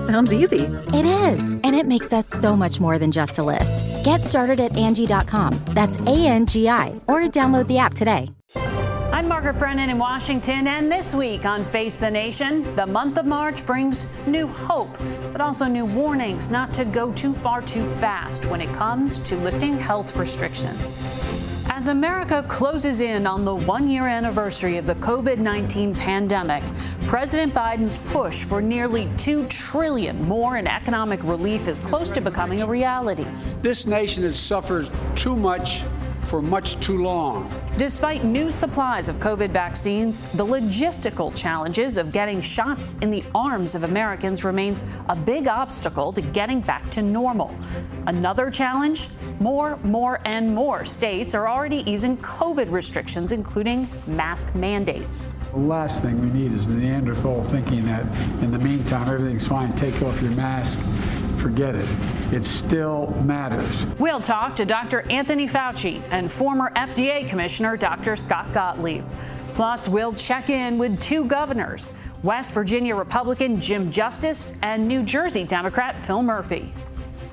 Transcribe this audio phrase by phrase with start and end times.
[0.00, 0.62] Sounds easy.
[0.94, 3.84] It is, and it makes us so much more than just a list.
[4.02, 5.52] Get started at Angi.com.
[5.68, 8.30] That's A N G I, or download the app today.
[9.12, 13.26] I'm Margaret Brennan in Washington, and this week on Face the Nation, the month of
[13.26, 14.96] March brings new hope,
[15.32, 19.36] but also new warnings not to go too far too fast when it comes to
[19.36, 21.02] lifting health restrictions.
[21.72, 26.64] As America closes in on the one year anniversary of the COVID 19 pandemic,
[27.06, 32.62] President Biden's push for nearly 2 trillion more in economic relief is close to becoming
[32.62, 33.24] a reality.
[33.62, 35.84] This nation has suffered too much
[36.30, 37.50] for much too long.
[37.76, 43.74] Despite new supplies of COVID vaccines, the logistical challenges of getting shots in the arms
[43.74, 47.52] of Americans remains a big obstacle to getting back to normal.
[48.06, 49.08] Another challenge
[49.40, 55.34] more, more, and more states are already easing COVID restrictions, including mask mandates.
[55.52, 58.04] The last thing we need is the Neanderthal thinking that
[58.40, 60.78] in the meantime everything's fine, take off your mask
[61.40, 61.88] forget it.
[62.32, 63.86] It still matters.
[63.98, 65.02] We'll talk to Dr.
[65.10, 68.14] Anthony Fauci and former FDA Commissioner Dr.
[68.14, 69.04] Scott Gottlieb.
[69.54, 71.92] Plus, we'll check in with two governors
[72.22, 76.72] West Virginia Republican Jim Justice and New Jersey Democrat Phil Murphy.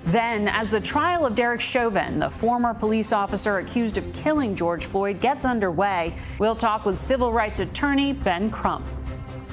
[0.05, 4.85] Then, as the trial of Derek Chauvin, the former police officer accused of killing George
[4.85, 8.85] Floyd, gets underway, we'll talk with civil rights attorney Ben Crump.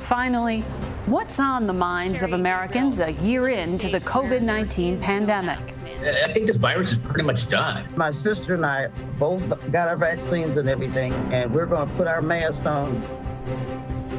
[0.04, 0.60] Finally,
[1.06, 5.58] what's on the minds of Americans a year into the COVID 19 pandemic?
[6.02, 7.88] I think this virus is pretty much done.
[7.96, 8.88] My sister and I
[9.18, 13.02] both got our vaccines and everything, and we're going to put our masks on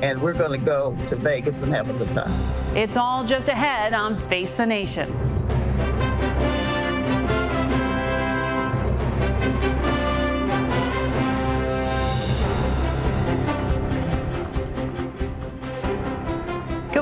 [0.01, 2.33] and we're going to go to Vegas and have a good time.
[2.75, 5.13] It's all just ahead on Face the Nation.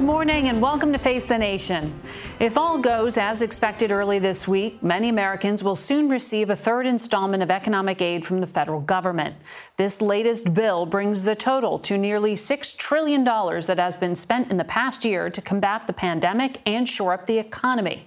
[0.03, 1.97] Good morning and welcome to Face the Nation.
[2.41, 6.85] If all goes as expected early this week, many Americans will soon receive a third
[6.85, 9.33] installment of economic aid from the federal government.
[9.77, 14.57] This latest bill brings the total to nearly $6 trillion that has been spent in
[14.57, 18.05] the past year to combat the pandemic and shore up the economy.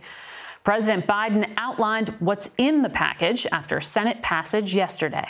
[0.64, 5.28] President Biden outlined what's in the package after Senate passage yesterday.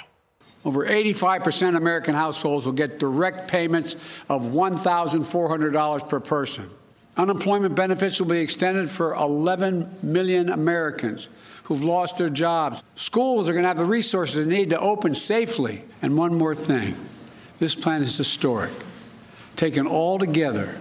[0.67, 3.95] Over 85% of American households will get direct payments
[4.29, 6.69] of $1,400 per person.
[7.17, 11.29] Unemployment benefits will be extended for 11 million Americans
[11.63, 12.83] who've lost their jobs.
[12.97, 15.85] Schools are going to have the resources they need to open safely.
[16.03, 16.97] And one more thing
[17.61, 18.73] this plan is historic.
[19.55, 20.77] Taken all together,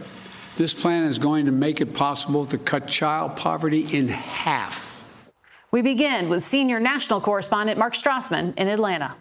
[0.58, 5.04] this plan is going to make it possible to cut child poverty in half.
[5.70, 9.16] We begin with senior national correspondent Mark Strassmann in Atlanta.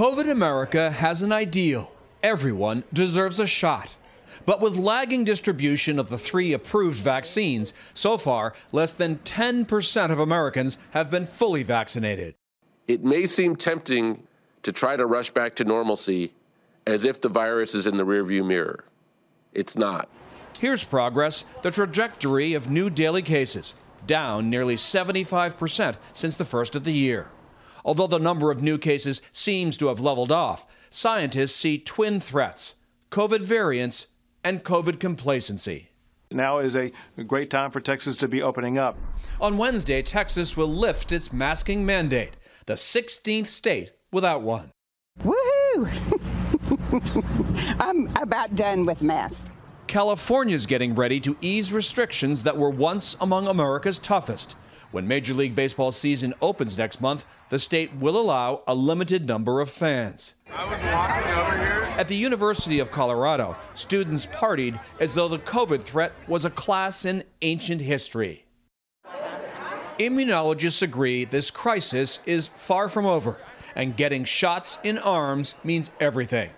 [0.00, 1.92] COVID America has an ideal.
[2.22, 3.96] Everyone deserves a shot.
[4.46, 10.18] But with lagging distribution of the three approved vaccines, so far, less than 10% of
[10.18, 12.34] Americans have been fully vaccinated.
[12.88, 14.26] It may seem tempting
[14.62, 16.32] to try to rush back to normalcy
[16.86, 18.86] as if the virus is in the rearview mirror.
[19.52, 20.08] It's not.
[20.58, 23.74] Here's progress the trajectory of new daily cases,
[24.06, 27.28] down nearly 75% since the first of the year.
[27.84, 32.74] Although the number of new cases seems to have leveled off, scientists see twin threats
[33.10, 34.06] COVID variants
[34.44, 35.90] and COVID complacency.
[36.30, 36.92] Now is a
[37.26, 38.96] great time for Texas to be opening up.
[39.40, 42.36] On Wednesday, Texas will lift its masking mandate,
[42.66, 44.70] the 16th state without one.
[45.24, 45.88] Woohoo!
[47.80, 49.48] I'm about done with masks.
[49.88, 54.54] California's getting ready to ease restrictions that were once among America's toughest
[54.92, 59.60] When Major League Baseball season opens next month, the state will allow a limited number
[59.60, 60.34] of fans.
[60.48, 67.04] At the University of Colorado, students partied as though the COVID threat was a class
[67.04, 68.46] in ancient history.
[69.98, 73.36] Immunologists agree this crisis is far from over,
[73.76, 76.50] and getting shots in arms means everything.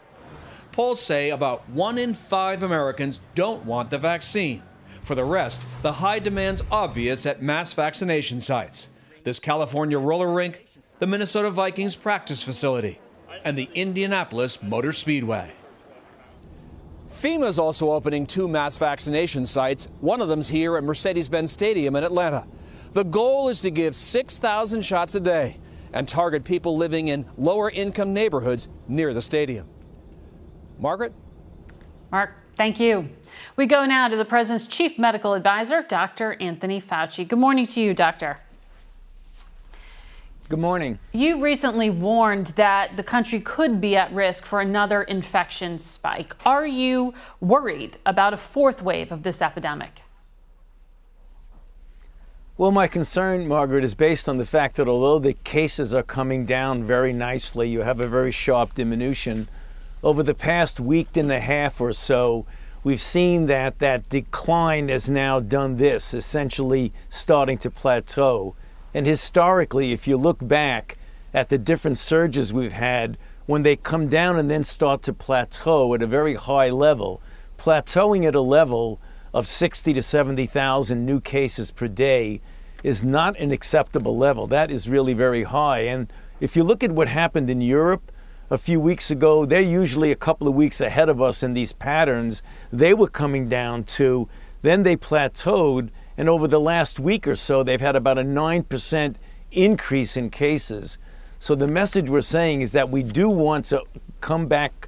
[0.71, 4.63] Polls say about one in five Americans don't want the vaccine.
[5.13, 8.89] For the rest, the high demand's obvious at mass vaccination sites.
[9.25, 10.67] This California roller rink,
[11.01, 12.99] the Minnesota Vikings practice facility,
[13.45, 15.53] and the Indianapolis Motor Speedway.
[17.11, 19.87] FEMA's also opening two mass vaccination sites.
[20.01, 22.47] One of them's here at Mercedes Benz Stadium in Atlanta.
[22.93, 25.59] The goal is to give 6,000 shots a day
[25.93, 29.69] and target people living in lower income neighborhoods near the stadium.
[30.79, 31.13] Margaret?
[32.11, 33.09] Mark, thank you.
[33.57, 36.37] We go now to the president's chief medical advisor, Dr.
[36.41, 37.27] Anthony Fauci.
[37.27, 38.39] Good morning to you, doctor.
[40.49, 40.99] Good morning.
[41.13, 46.37] You recently warned that the country could be at risk for another infection spike.
[46.45, 50.03] Are you worried about a fourth wave of this epidemic?
[52.59, 56.45] Well, my concern, Margaret, is based on the fact that although the cases are coming
[56.45, 59.49] down very nicely, you have a very sharp diminution.
[60.05, 62.45] Over the past week and a half or so,
[62.83, 68.57] we've seen that that decline has now done this, essentially starting to plateau.
[68.93, 70.99] And historically, if you look back
[71.33, 73.17] at the different surges we've had,
[73.47, 77.23] when they come down and then start to plateau at a very high level,
[77.57, 79.01] plateauing at a level
[79.33, 82.41] of 60 to 70,000 new cases per day
[82.83, 84.49] is not an acceptable level.
[84.49, 85.83] That is really very high.
[85.83, 88.12] And if you look at what happened in Europe
[88.53, 91.73] a few weeks ago, they're usually a couple of weeks ahead of us in these
[91.73, 92.43] patterns.
[92.71, 94.29] They were coming down to,
[94.61, 95.89] then they plateaued,
[96.19, 99.15] and over the last week or so, they've had about a 9%
[99.53, 100.99] increase in cases.
[101.39, 103.85] So the message we're saying is that we do want to
[104.21, 104.87] come back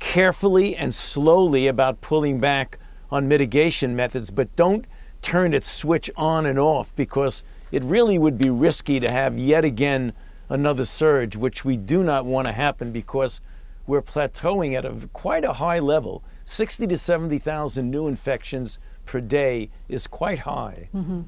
[0.00, 2.76] carefully and slowly about pulling back
[3.12, 4.84] on mitigation methods, but don't
[5.22, 9.64] turn its switch on and off because it really would be risky to have yet
[9.64, 10.12] again
[10.48, 13.40] another surge, which we do not want to happen because
[13.86, 16.24] we're plateauing at a quite a high level.
[16.44, 20.88] 60 to 70,000 new infections per day is quite high.
[20.94, 21.22] Mm-hmm.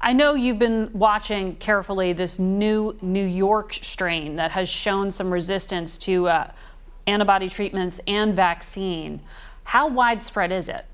[0.00, 5.32] I know you've been watching carefully this new New York strain that has shown some
[5.32, 6.50] resistance to uh,
[7.06, 9.20] antibody treatments and vaccine.
[9.64, 10.86] How widespread is it?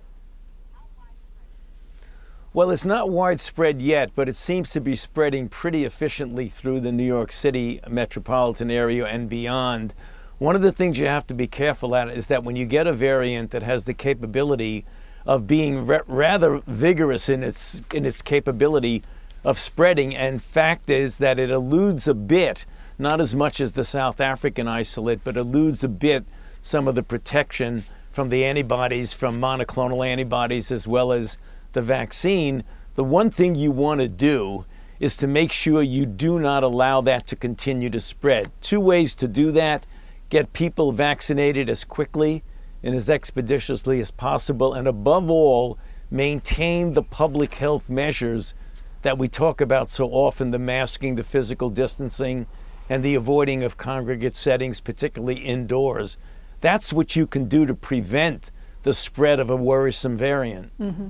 [2.54, 6.93] Well, it's not widespread yet, but it seems to be spreading pretty efficiently through the
[6.93, 9.94] New York City metropolitan area and beyond.
[10.37, 12.87] One of the things you have to be careful at is that when you get
[12.87, 14.84] a variant that has the capability
[15.25, 19.02] of being rather vigorous in its in its capability
[19.44, 22.66] of spreading, and fact is that it eludes a bit,
[22.98, 26.26] not as much as the South African isolate, but eludes a bit
[26.60, 31.38] some of the protection from the antibodies, from monoclonal antibodies, as well as
[31.72, 32.64] the vaccine,
[32.94, 34.64] the one thing you want to do
[35.00, 38.50] is to make sure you do not allow that to continue to spread.
[38.60, 39.86] Two ways to do that
[40.28, 42.42] get people vaccinated as quickly
[42.82, 45.78] and as expeditiously as possible, and above all,
[46.10, 48.54] maintain the public health measures
[49.02, 52.46] that we talk about so often the masking, the physical distancing,
[52.88, 56.16] and the avoiding of congregate settings, particularly indoors.
[56.60, 58.50] That's what you can do to prevent
[58.82, 60.76] the spread of a worrisome variant.
[60.79, 61.08] Mm-hmm.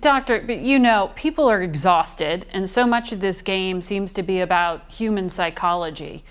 [0.00, 4.22] Doctor, but you know, people are exhausted, and so much of this game seems to
[4.22, 6.24] be about human psychology.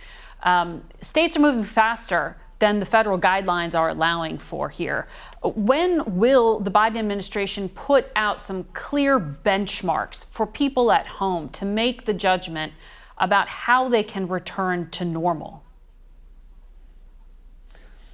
[0.43, 5.07] Um, states are moving faster than the federal guidelines are allowing for here.
[5.43, 11.65] When will the Biden administration put out some clear benchmarks for people at home to
[11.65, 12.71] make the judgment
[13.17, 15.63] about how they can return to normal?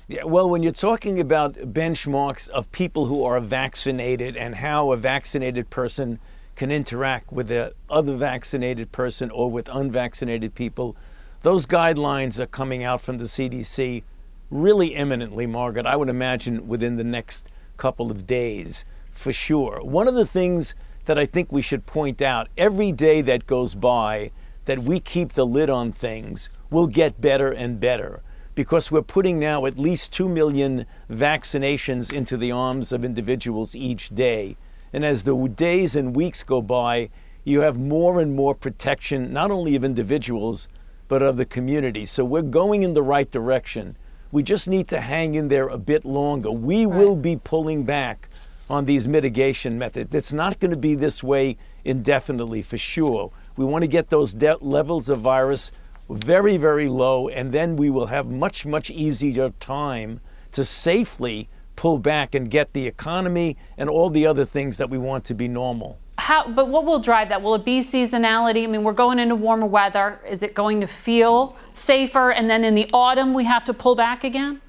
[0.10, 4.98] Yeah, well, when you're talking about benchmarks of people who are vaccinated and how a
[4.98, 6.20] vaccinated person
[6.56, 10.96] can interact with the other vaccinated person or with unvaccinated people,
[11.42, 14.04] those guidelines are coming out from the CDC
[14.50, 15.86] really imminently, Margaret.
[15.86, 19.82] I would imagine within the next couple of days for sure.
[19.84, 20.74] One of the things
[21.04, 24.32] that I think we should point out every day that goes by
[24.64, 28.22] that we keep the lid on things will get better and better
[28.58, 34.10] because we're putting now at least 2 million vaccinations into the arms of individuals each
[34.10, 34.58] day.
[34.92, 37.12] And as the days and weeks go by,
[37.44, 40.68] you have more and more protection, not only of individuals,
[41.08, 42.04] but of the community.
[42.08, 43.96] So we're going in the right direction.
[44.32, 46.50] We just need to hang in there a bit longer.
[46.50, 46.98] We right.
[46.98, 48.28] will be pulling back
[48.72, 50.16] on these mitigation methods.
[50.16, 53.32] It's not going to be this way indefinitely for sure.
[53.56, 55.72] We want to get those de- levels of virus
[56.10, 60.20] very, very low, and then we will have much, much easier time
[60.52, 64.98] to safely pull back and get the economy and all the other things that we
[64.98, 66.00] want to be normal.
[66.18, 67.42] How, but what will drive that?
[67.42, 68.64] Will it be seasonality?
[68.64, 70.20] I mean, we're going into warmer weather.
[70.28, 72.32] Is it going to feel safer?
[72.32, 74.60] And then in the autumn, we have to pull back again?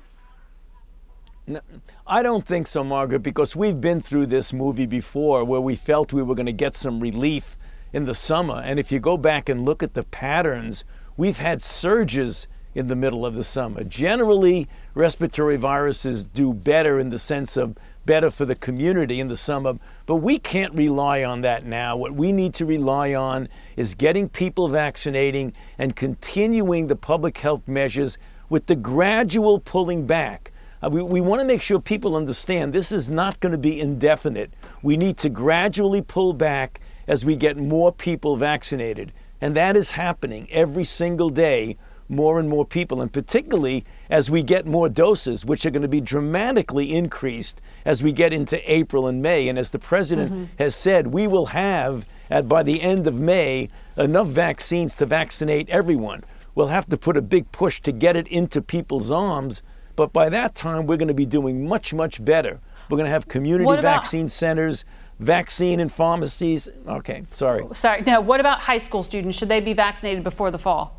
[1.46, 1.60] No,
[2.06, 6.12] I don't think so, Margaret, because we've been through this movie before where we felt
[6.12, 7.56] we were going to get some relief
[7.94, 8.60] in the summer.
[8.62, 10.84] And if you go back and look at the patterns,
[11.18, 13.84] we've had surges in the middle of the summer.
[13.84, 19.36] Generally, respiratory viruses do better in the sense of better for the community in the
[19.36, 19.74] summer,
[20.06, 21.96] but we can't rely on that now.
[21.96, 27.66] What we need to rely on is getting people vaccinating and continuing the public health
[27.66, 28.16] measures
[28.48, 30.52] with the gradual pulling back.
[30.82, 33.80] Uh, we, we want to make sure people understand this is not going to be
[33.80, 34.52] indefinite.
[34.82, 39.12] We need to gradually pull back as we get more people vaccinated.
[39.40, 41.76] And that is happening every single day,
[42.08, 45.88] more and more people, and particularly as we get more doses, which are going to
[45.88, 49.48] be dramatically increased as we get into April and May.
[49.48, 50.44] And as the president mm-hmm.
[50.58, 55.68] has said, we will have, at, by the end of May, enough vaccines to vaccinate
[55.68, 56.24] everyone.
[56.54, 59.62] We'll have to put a big push to get it into people's arms,
[59.94, 62.60] but by that time, we're going to be doing much, much better.
[62.88, 64.84] We're going to have community about- vaccine centers
[65.18, 66.68] vaccine in pharmacies.
[66.86, 67.66] Okay, sorry.
[67.74, 68.02] Sorry.
[68.02, 69.36] Now, what about high school students?
[69.38, 70.94] Should they be vaccinated before the fall?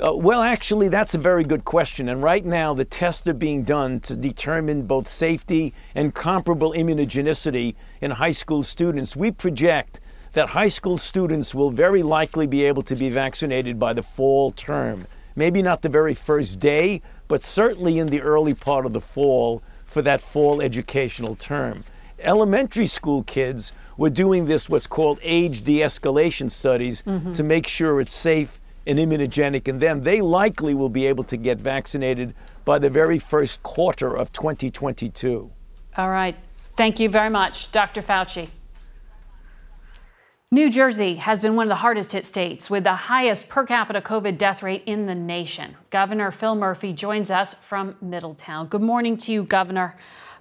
[0.00, 2.08] Uh, well, actually, that's a very good question.
[2.08, 7.74] And right now, the tests are being done to determine both safety and comparable immunogenicity
[8.00, 9.16] in high school students.
[9.16, 9.98] We project
[10.34, 14.52] that high school students will very likely be able to be vaccinated by the fall
[14.52, 15.06] term.
[15.34, 19.62] Maybe not the very first day, but certainly in the early part of the fall
[19.84, 21.82] for that fall educational term
[22.20, 27.32] elementary school kids were doing this, what's called age de escalation studies, mm-hmm.
[27.32, 30.02] to make sure it's safe and immunogenic in them.
[30.02, 32.34] They likely will be able to get vaccinated
[32.64, 35.50] by the very first quarter of 2022.
[35.96, 36.36] All right.
[36.76, 38.02] Thank you very much, Dr.
[38.02, 38.48] Fauci.
[40.50, 44.00] New Jersey has been one of the hardest hit states with the highest per capita
[44.00, 45.76] COVID death rate in the nation.
[45.90, 48.66] Governor Phil Murphy joins us from Middletown.
[48.68, 49.94] Good morning to you, Governor.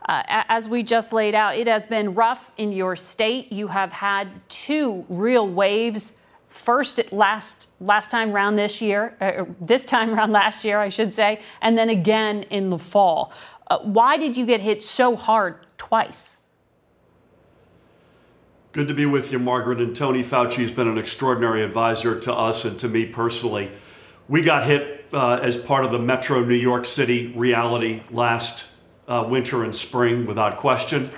[0.08, 3.52] Uh, as we just laid out, it has been rough in your state.
[3.52, 6.14] You have had two real waves.
[6.46, 11.14] First, last last time around this year, uh, this time around last year, I should
[11.14, 13.34] say, and then again in the fall.
[13.68, 16.38] Uh, why did you get hit so hard twice?
[18.72, 19.82] Good to be with you, Margaret.
[19.82, 23.72] And Tony Fauci has been an extraordinary advisor to us and to me personally.
[24.30, 28.66] We got hit uh, as part of the Metro New York City reality last
[29.08, 31.10] uh, winter and spring without question.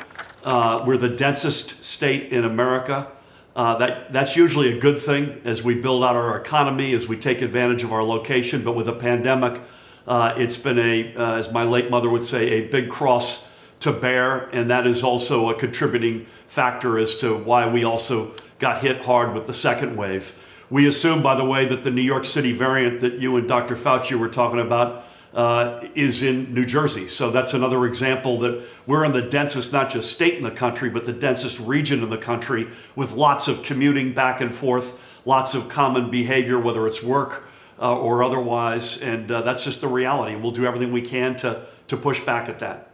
[0.44, 3.08] Uh, we're the densest state in America.
[3.56, 7.18] Uh, that, that's usually a good thing as we build out our economy, as we
[7.18, 8.64] take advantage of our location.
[8.64, 9.62] But with a pandemic,
[10.08, 13.48] uh, it's been a, uh, as my late mother would say, a big cross
[13.82, 14.50] to bear.
[14.50, 19.34] And that is also a contributing factor as to why we also got hit hard
[19.34, 20.36] with the second wave.
[20.70, 23.76] We assume, by the way, that the New York City variant that you and Dr.
[23.76, 27.08] Fauci were talking about uh, is in New Jersey.
[27.08, 30.90] So that's another example that we're in the densest, not just state in the country,
[30.90, 35.54] but the densest region in the country with lots of commuting back and forth, lots
[35.54, 37.48] of common behavior, whether it's work
[37.80, 39.02] uh, or otherwise.
[39.02, 40.36] And uh, that's just the reality.
[40.36, 42.88] We'll do everything we can to, to push back at that.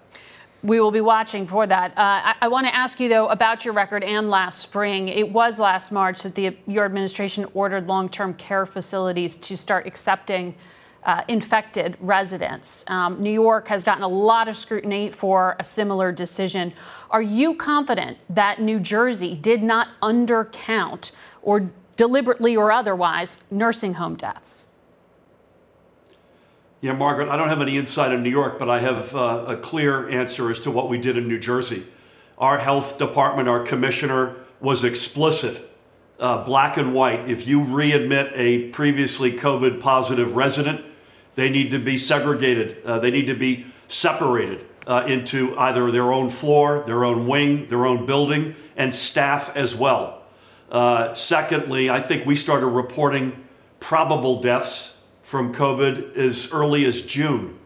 [0.63, 1.91] We will be watching for that.
[1.91, 5.09] Uh, I, I want to ask you, though, about your record and last spring.
[5.09, 9.85] It was last March that the, your administration ordered long term care facilities to start
[9.85, 10.55] accepting
[11.05, 12.83] uh, infected residents.
[12.87, 16.73] Um, New York has gotten a lot of scrutiny for a similar decision.
[17.11, 24.15] Are you confident that New Jersey did not undercount or deliberately or otherwise nursing home
[24.15, 24.65] deaths?
[26.81, 29.57] Yeah, Margaret, I don't have any insight in New York, but I have uh, a
[29.57, 31.85] clear answer as to what we did in New Jersey.
[32.37, 35.69] Our health department, our commissioner, was explicit,
[36.19, 37.29] uh, black and white.
[37.29, 40.85] If you readmit a previously COVID positive resident,
[41.35, 42.83] they need to be segregated.
[42.83, 47.67] Uh, they need to be separated uh, into either their own floor, their own wing,
[47.67, 50.23] their own building, and staff as well.
[50.71, 53.45] Uh, secondly, I think we started reporting
[53.79, 57.57] probable deaths from COVID as early as June.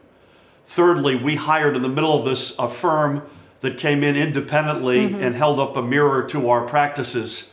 [0.66, 3.22] Thirdly, we hired in the middle of this a firm
[3.60, 5.22] that came in independently mm-hmm.
[5.22, 7.50] and held up a mirror to our practices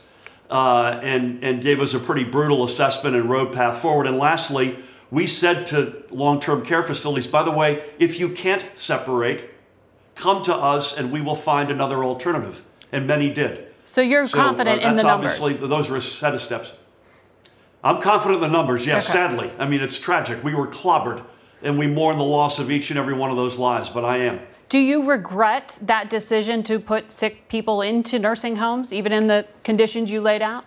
[0.50, 4.06] uh, and, and gave us a pretty brutal assessment and road path forward.
[4.06, 4.78] And lastly,
[5.10, 9.50] we said to long term care facilities, by the way, if you can't separate,
[10.14, 12.62] come to us and we will find another alternative.
[12.92, 13.66] And many did.
[13.84, 15.40] So you're So, confident uh, in the that's numbers?
[15.40, 16.72] Obviously, those were a set of steps.
[17.82, 19.18] I'm confident in the numbers, yes, Okay.
[19.18, 19.52] sadly.
[19.58, 20.42] I mean, it's tragic.
[20.42, 21.22] We were clobbered,
[21.62, 24.18] and we mourn the loss of each and every one of those lives, but I
[24.18, 24.40] am.
[24.68, 29.46] Do you regret that decision to put sick people into nursing homes, even in the
[29.64, 30.64] conditions you laid out?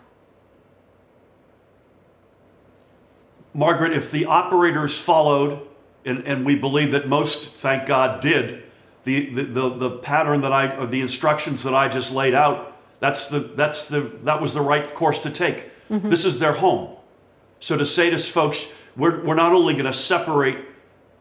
[3.54, 5.62] Margaret, if the operators followed,
[6.06, 8.64] and, and we believe that most, thank God, did,
[9.04, 12.78] the, the, the, the pattern that I, or the instructions that I just laid out,
[13.00, 15.72] that's the, that's the, that was the right course to take.
[15.90, 16.10] Mhm.
[16.10, 16.96] This is their home.
[17.60, 18.66] So to say to folks,
[18.96, 20.58] we're, we're not only going to separate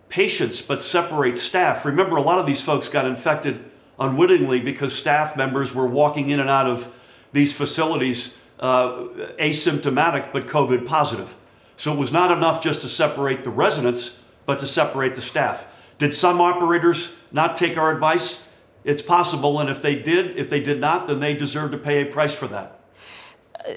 [0.08, 1.84] patients, but separate staff.
[1.84, 3.64] Remember, a lot of these folks got infected
[3.98, 6.92] unwittingly because staff members were walking in and out of
[7.32, 9.04] these facilities uh,
[9.38, 11.36] asymptomatic but COVID positive.
[11.80, 15.66] So it was not enough just to separate the residents, but to separate the staff.
[15.96, 18.42] Did some operators not take our advice?
[18.84, 22.02] It's possible, and if they did, if they did not, then they deserve to pay
[22.02, 22.80] a price for that.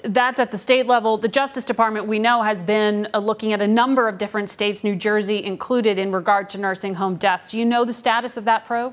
[0.04, 1.16] That's at the state level.
[1.16, 4.84] The Justice Department, we know, has been uh, looking at a number of different states,
[4.84, 7.52] New Jersey included, in regard to nursing home deaths.
[7.52, 8.92] Do you know the status of that probe?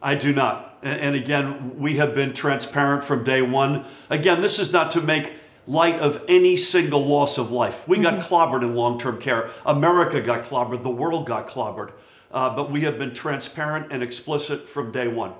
[0.00, 0.78] I do not.
[0.84, 3.84] And, and again, we have been transparent from day one.
[4.10, 5.32] Again, this is not to make
[5.66, 7.86] light of any single loss of life.
[7.86, 9.50] We got clobbered in long term care.
[9.64, 10.82] America got clobbered.
[10.82, 11.92] The world got clobbered.
[12.30, 15.34] Uh, but we have been transparent and explicit from day one.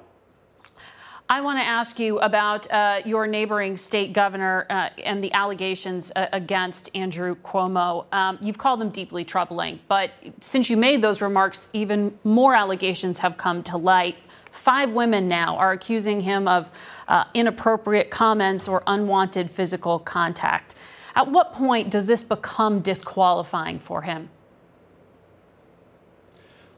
[1.33, 6.13] I want to ask you about uh, your neighboring state governor uh, and the allegations
[6.15, 8.05] uh, against Andrew Cuomo.
[8.13, 10.11] Um, you've called them deeply troubling, but
[10.43, 14.17] since you made those remarks, even more allegations have come to light.
[14.51, 16.71] Five women now are accusing him of
[17.09, 20.75] uh, inappropriate comments or unwanted physical contact.
[21.17, 24.29] At what point does this become disqualifying for him?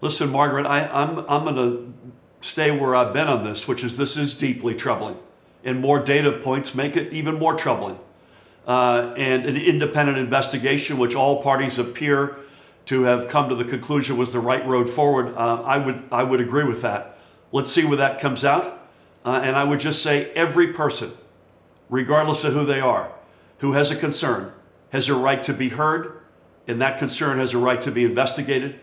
[0.00, 1.92] Listen, Margaret, I, I'm, I'm going to
[2.44, 5.16] stay where I've been on this, which is this is deeply troubling.
[5.64, 7.98] And more data points make it even more troubling.
[8.66, 12.36] Uh, and an independent investigation, which all parties appear
[12.86, 16.22] to have come to the conclusion was the right road forward, uh, I, would, I
[16.22, 17.18] would agree with that.
[17.50, 18.88] Let's see where that comes out.
[19.24, 21.12] Uh, and I would just say every person,
[21.88, 23.10] regardless of who they are,
[23.58, 24.52] who has a concern,
[24.90, 26.20] has a right to be heard,
[26.68, 28.78] and that concern has a right to be investigated.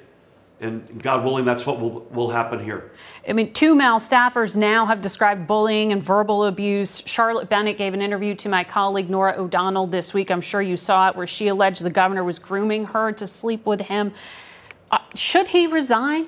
[0.61, 2.91] And God willing, that's what will, will happen here.
[3.27, 7.01] I mean, two male staffers now have described bullying and verbal abuse.
[7.07, 10.29] Charlotte Bennett gave an interview to my colleague Norah O'Donnell this week.
[10.29, 13.65] I'm sure you saw it, where she alleged the governor was grooming her to sleep
[13.65, 14.13] with him.
[14.91, 16.27] Uh, should he resign?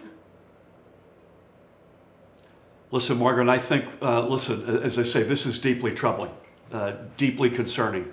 [2.89, 6.31] Listen, Margaret, I think, uh, listen, as I say, this is deeply troubling,
[6.71, 8.11] uh, deeply concerning.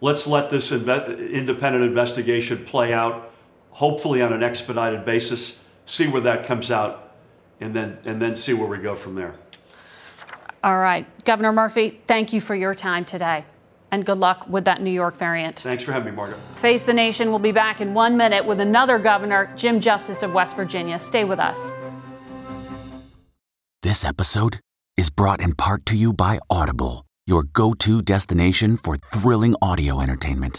[0.00, 3.27] Let's let this inve- independent investigation play out,
[3.78, 7.14] hopefully on an expedited basis, see where that comes out,
[7.60, 9.32] and then, and then see where we go from there.
[10.64, 11.06] All right.
[11.24, 13.44] Governor Murphy, thank you for your time today.
[13.92, 15.60] And good luck with that New York variant.
[15.60, 16.40] Thanks for having me, Margaret.
[16.56, 20.32] Face the Nation will be back in one minute with another governor, Jim Justice of
[20.32, 20.98] West Virginia.
[20.98, 21.70] Stay with us.
[23.84, 24.58] This episode
[24.96, 30.00] is brought in part to you by Audible, your go to destination for thrilling audio
[30.00, 30.58] entertainment.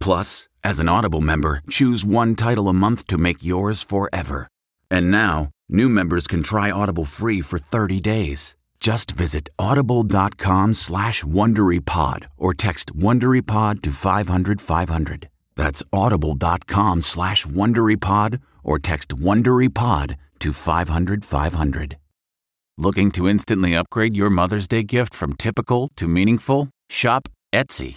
[0.00, 4.48] Plus, as an Audible member, choose one title a month to make yours forever.
[4.90, 8.56] And now, new members can try Audible free for 30 days.
[8.80, 15.28] Just visit audible.com slash WonderyPod or text WonderyPod to 500 500.
[15.56, 21.98] That's audible.com slash WonderyPod or text WonderyPod to 500 500.
[22.80, 26.68] Looking to instantly upgrade your Mother's Day gift from typical to meaningful?
[26.88, 27.96] Shop Etsy.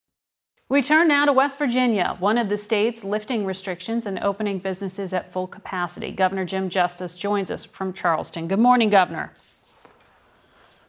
[0.71, 5.11] We turn now to West Virginia, one of the states lifting restrictions and opening businesses
[5.11, 6.13] at full capacity.
[6.13, 8.47] Governor Jim Justice joins us from Charleston.
[8.47, 9.33] Good morning, Governor.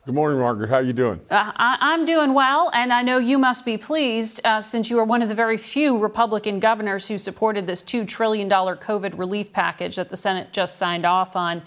[0.06, 0.70] Good morning, Margaret.
[0.70, 1.18] How are you doing?
[1.28, 5.00] Uh, I, am doing well, and I know you must be pleased uh, since you
[5.00, 9.52] are one of the very few Republican governors who supported this $2 trillion COVID relief
[9.52, 11.60] package that the Senate just signed off on.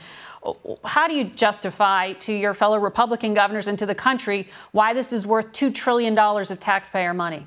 [0.85, 5.11] How do you justify to your fellow Republican governors and to the country why this
[5.11, 7.45] is worth $2 trillion of taxpayer money?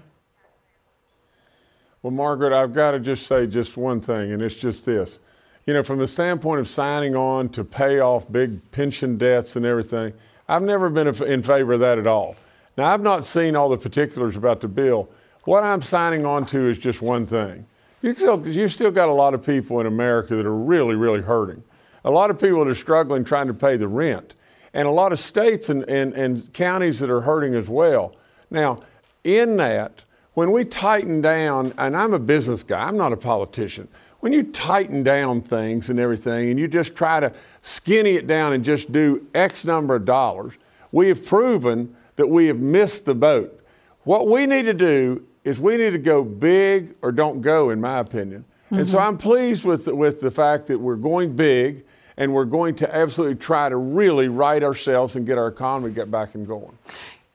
[2.03, 5.19] Well, Margaret, I've got to just say just one thing, and it's just this.
[5.67, 9.67] You know, from the standpoint of signing on to pay off big pension debts and
[9.67, 10.15] everything,
[10.49, 12.37] I've never been in favor of that at all.
[12.77, 15.11] Now, I've not seen all the particulars about the bill.
[15.45, 17.67] What I'm signing on to is just one thing.
[18.01, 21.21] You still, you've still got a lot of people in America that are really, really
[21.21, 21.65] hurting.
[22.05, 24.35] A lot of people that are struggling trying to pay the rent,
[24.73, 28.15] and a lot of states and, and, and counties that are hurting as well.
[28.51, 28.81] Now,
[29.25, 30.05] in that,
[30.39, 33.89] when we tighten down, and I'm a business guy, I'm not a politician.
[34.21, 38.53] When you tighten down things and everything, and you just try to skinny it down
[38.53, 40.55] and just do X number of dollars,
[40.93, 43.61] we have proven that we have missed the boat.
[44.05, 47.81] What we need to do is we need to go big or don't go, in
[47.81, 48.45] my opinion.
[48.67, 48.77] Mm-hmm.
[48.77, 49.09] And so mm-hmm.
[49.09, 51.85] I'm pleased with, with the fact that we're going big
[52.17, 56.13] and we're going to absolutely try to really right ourselves and get our economy get
[56.13, 56.79] back and going.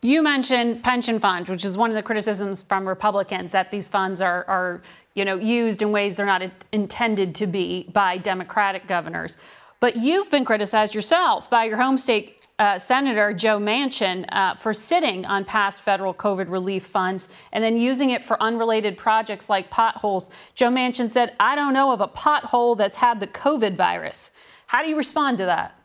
[0.04, 4.20] You mentioned pension funds, which is one of the criticisms from Republicans that these funds
[4.20, 4.82] are, are
[5.14, 9.38] you know, used in ways they're not intended to be by Democratic governors.
[9.80, 14.74] But you've been criticized yourself by your home state uh, Senator Joe Manchin uh, for
[14.74, 19.70] sitting on past federal COVID relief funds and then using it for unrelated projects like
[19.70, 20.32] potholes.
[20.54, 24.32] Joe Manchin said, I don't know of a pothole that's had the COVID virus.
[24.68, 25.80] How do you respond to that?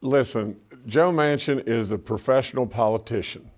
[0.00, 3.50] Listen, Joe Manchin is a professional politician,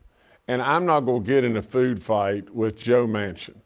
[0.48, 3.56] and I'm not going to get in a food fight with Joe Manchin.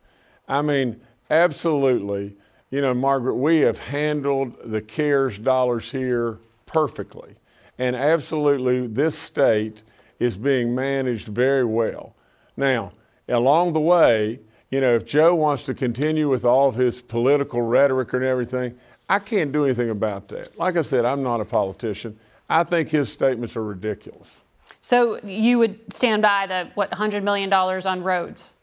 [0.49, 2.37] I mean, absolutely.
[2.71, 7.35] You know, Margaret, we have handled the CARES dollars here perfectly.
[7.79, 9.83] And absolutely, this state
[10.19, 12.15] is being managed very well.
[12.57, 12.93] Now,
[13.29, 14.41] along the way,
[14.71, 18.77] you know, if Joe wants to continue with all of his political rhetoric and everything,
[19.09, 20.59] I can't do anything about that.
[20.59, 22.19] Like I said, I'm not a politician.
[22.49, 24.43] I think his statements are ridiculous.
[24.81, 28.55] So you would stand by the what $100 million on roads?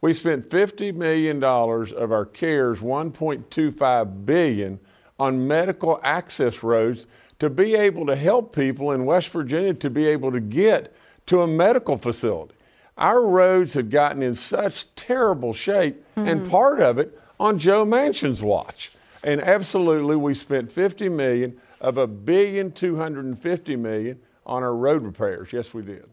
[0.00, 4.80] We spent $50 million of our CARES 1.25 billion
[5.18, 7.06] on medical access roads
[7.38, 10.94] to be able to help people in West Virginia to be able to get
[11.26, 12.54] to a medical facility.
[12.96, 16.28] Our roads had gotten in such terrible shape, mm-hmm.
[16.28, 18.92] and part of it on Joe Manchin's watch.
[19.22, 25.52] And absolutely, we spent 50 million of a billion 250 million on our road repairs.
[25.52, 26.06] Yes, we did.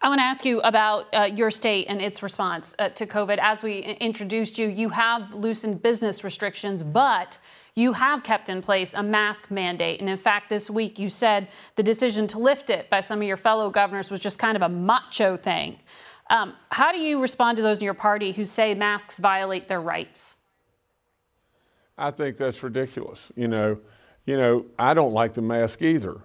[0.00, 3.38] I want to ask you about uh, your state and its response uh, to COVID.
[3.42, 7.36] As we introduced you, you have loosened business restrictions, but
[7.74, 10.00] you have kept in place a mask mandate.
[10.00, 13.26] And in fact, this week you said the decision to lift it by some of
[13.26, 15.76] your fellow governors was just kind of a macho thing.
[16.30, 19.80] Um, how do you respond to those in your party who say masks violate their
[19.80, 20.36] rights?
[21.98, 23.32] I think that's ridiculous.
[23.36, 23.78] You know,
[24.26, 26.20] you know, I don't like the mask either.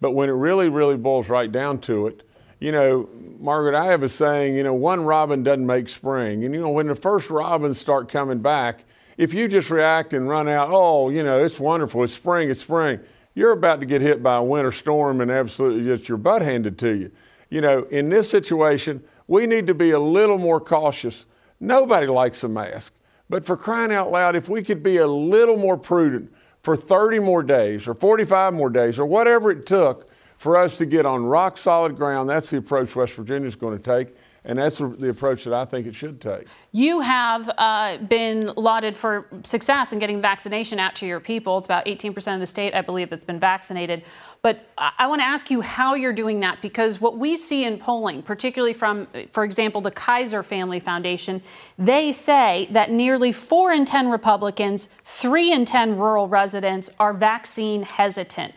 [0.00, 2.22] But when it really, really boils right down to it,
[2.60, 6.44] you know, Margaret, I have a saying, you know, one robin doesn't make spring.
[6.44, 8.84] And, you know, when the first robins start coming back,
[9.16, 12.60] if you just react and run out, oh, you know, it's wonderful, it's spring, it's
[12.60, 13.00] spring,
[13.34, 16.78] you're about to get hit by a winter storm and absolutely get your butt handed
[16.78, 17.10] to you.
[17.50, 21.26] You know, in this situation, we need to be a little more cautious.
[21.60, 22.94] Nobody likes a mask.
[23.28, 26.32] But for crying out loud, if we could be a little more prudent,
[26.64, 30.86] for 30 more days or 45 more days or whatever it took for us to
[30.86, 32.28] get on rock solid ground.
[32.28, 34.16] That's the approach West Virginia is going to take.
[34.46, 36.46] And that's the approach that I think it should take.
[36.72, 41.56] You have uh, been lauded for success in getting vaccination out to your people.
[41.56, 44.04] It's about 18% of the state, I believe, that's been vaccinated.
[44.42, 47.78] But I want to ask you how you're doing that because what we see in
[47.78, 51.40] polling, particularly from, for example, the Kaiser Family Foundation,
[51.78, 57.82] they say that nearly 4 in 10 Republicans, 3 in 10 rural residents are vaccine
[57.82, 58.52] hesitant.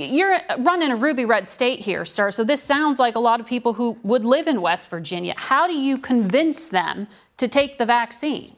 [0.00, 2.30] You're uh, running a ruby red state here, sir.
[2.30, 5.34] So this sounds like a lot of people who would live in West Virginia.
[5.36, 8.56] How do you convince them to take the vaccine?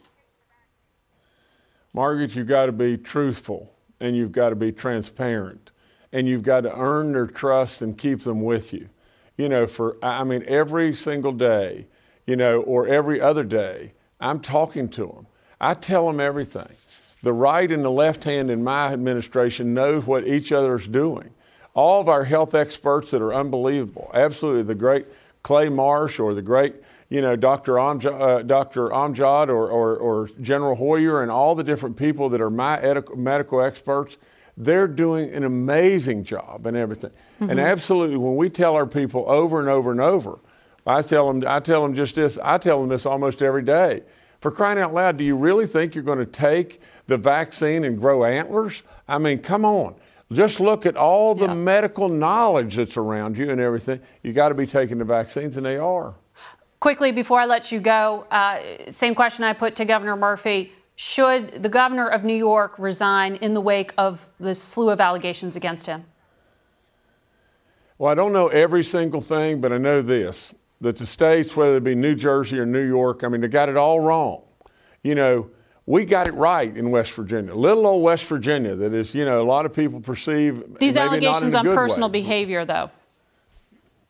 [1.93, 5.73] Margaret, you've got to be truthful and you've got to be transparent
[6.13, 8.89] and you've got to earn their trust and keep them with you.
[9.37, 11.87] You know, for, I mean, every single day,
[12.27, 15.27] you know, or every other day, I'm talking to them.
[15.61, 16.69] I tell them everything.
[17.23, 21.31] The right and the left hand in my administration knows what each other is doing.
[21.75, 25.07] All of our health experts that are unbelievable, absolutely the great
[25.43, 26.77] Clay Marsh or the great,
[27.09, 27.75] you know, Dr.
[27.75, 28.89] Amjad, uh, Dr.
[28.89, 33.61] Amjad or, or, or, General Hoyer and all the different people that are my medical
[33.61, 34.19] experts,
[34.57, 37.11] they're doing an amazing job and everything.
[37.11, 37.51] Mm-hmm.
[37.51, 40.39] And absolutely, when we tell our people over and over and over,
[40.87, 44.03] I tell them, I tell them just this, I tell them this almost every day.
[44.43, 47.97] For crying out loud, do you really think you're going to take the vaccine and
[47.97, 48.83] grow antlers?
[49.07, 49.95] I mean, come on.
[50.33, 51.55] Just look at all the Yeah.
[51.55, 54.01] medical knowledge that's around you and everything.
[54.25, 56.15] You got to be taking the vaccines, and they are.
[56.81, 58.59] Quickly, before I let you go, uh,
[58.91, 60.73] same question I put to Governor Murphy.
[60.97, 65.55] Should the governor of New York resign in the wake of this slew of allegations
[65.55, 66.05] against him?
[67.97, 70.53] Well, I don't know every single thing, but I know this
[70.83, 73.69] that the states, whether it be New Jersey or New York, I mean, they got
[73.69, 74.43] it all wrong.
[75.03, 75.49] You know,
[75.87, 77.55] we got it right in West Virginia.
[77.55, 81.07] Little old West Virginia, that is, you know, a lot of people perceive These maybe
[81.09, 82.13] not in allegations on personal way.
[82.21, 82.91] behavior, though.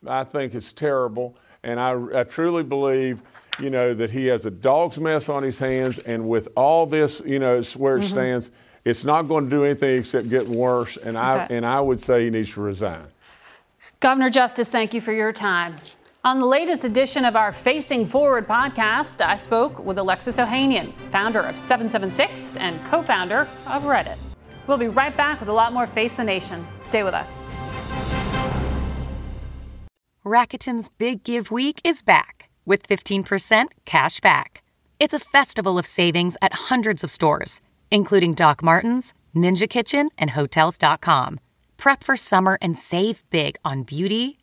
[0.07, 1.37] I think it's terrible.
[1.63, 3.21] And I, I truly believe,
[3.61, 5.99] you know, that he has a dog's mess on his hands.
[6.01, 8.09] And with all this, you know, it's where it Mhm.
[8.09, 8.51] stands,
[8.85, 10.97] it's not going to do anything except get worse.
[10.97, 13.05] And, I, and I would say he needs to resign.
[14.01, 15.77] Governor Justice, thank you for your time.
[16.25, 21.41] On the latest edition of our Facing Forward podcast, I spoke with Alexis Ohanian, founder
[21.41, 24.19] of 776 and co founder of Reddit.
[24.69, 26.65] We'll be right back with a lot more Face the Nation.
[26.83, 27.43] Stay with us.
[30.25, 34.63] Rakuten's Big Give Week is back with 15% cash back.
[35.01, 40.31] It's a festival of savings at hundreds of stores, including Doc Martens, Ninja Kitchen, and
[40.31, 41.41] Hotels.com.
[41.79, 44.39] Prep for summer and save big on beauty,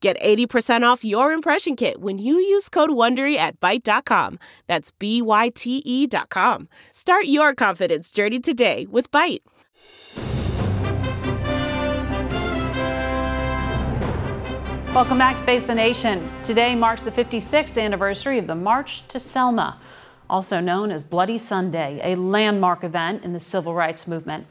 [0.00, 4.38] Get 80% off your impression kit when you use code WONDERY at Byte.com.
[4.68, 6.68] That's B-Y-T-E dot com.
[6.92, 9.40] Start your confidence journey today with Byte.
[14.94, 16.28] Welcome back to Face the Nation.
[16.42, 19.80] Today marks the 56th anniversary of the March to Selma,
[20.30, 24.46] also known as Bloody Sunday, a landmark event in the civil rights movement.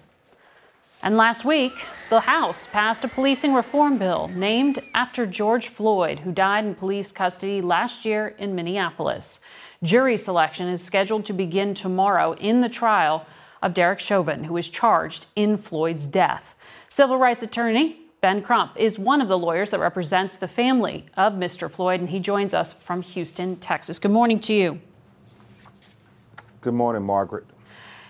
[1.03, 6.31] And last week, the House passed a policing reform bill named after George Floyd, who
[6.31, 9.39] died in police custody last year in Minneapolis.
[9.83, 13.27] Jury selection is scheduled to begin tomorrow in the trial
[13.61, 16.55] of Derek Chauvin, who is charged in Floyd's death.
[16.89, 21.33] Civil rights attorney Ben Crump is one of the lawyers that represents the family of
[21.33, 21.69] Mr.
[21.69, 23.99] Floyd, and he joins us from Houston, Texas.
[23.99, 24.81] Good morning to you.
[26.61, 27.45] Good morning, Margaret.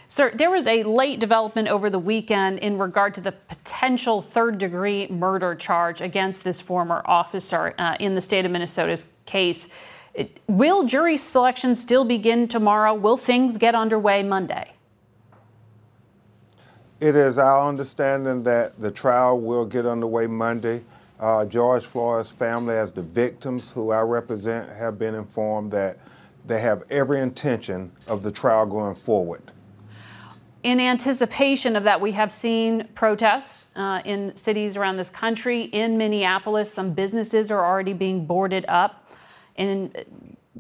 [0.09, 4.57] Sir, there was a late development over the weekend in regard to the potential third
[4.57, 9.67] degree murder charge against this former officer uh, in the state of Minnesota's case.
[10.13, 12.93] It, will jury selection still begin tomorrow?
[12.93, 14.71] Will things get underway Monday?
[17.01, 20.83] It is our understanding that the trial will get underway Monday.
[21.19, 25.97] Uh, George Floyd's family, as the victims who I represent, have been informed that
[26.45, 29.51] they have every intention of the trial going forward.
[30.67, 35.61] In anticipation of that, we have seen protests uh, in cities around this country.
[35.61, 39.09] In Minneapolis, some businesses are already being boarded up
[39.55, 39.93] in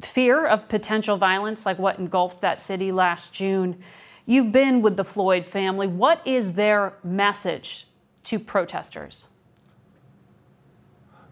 [0.01, 3.77] fear of potential violence, like what engulfed that city last June.
[4.25, 5.87] You've been with the Floyd family.
[5.87, 7.85] What is their message
[8.23, 9.27] to protesters?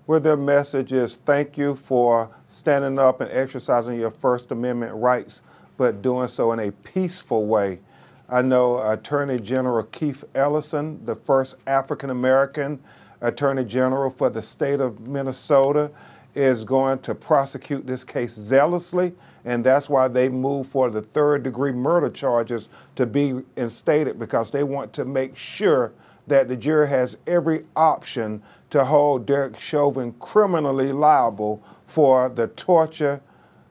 [0.05, 5.43] Well, their message is thank you for standing up and exercising your First Amendment rights,
[5.77, 7.79] but doing so in a peaceful way.
[8.27, 12.79] I know Attorney General Keith Ellison, the first African American
[13.21, 15.91] Attorney General for the state of Minnesota,
[16.33, 19.13] is going to prosecute this case zealously,
[19.45, 24.51] and that's why they moved for the third degree murder charges to be instated because
[24.51, 25.93] they want to make sure
[26.27, 33.21] that the jury has every option to hold Derek Chauvin criminally liable for the torture,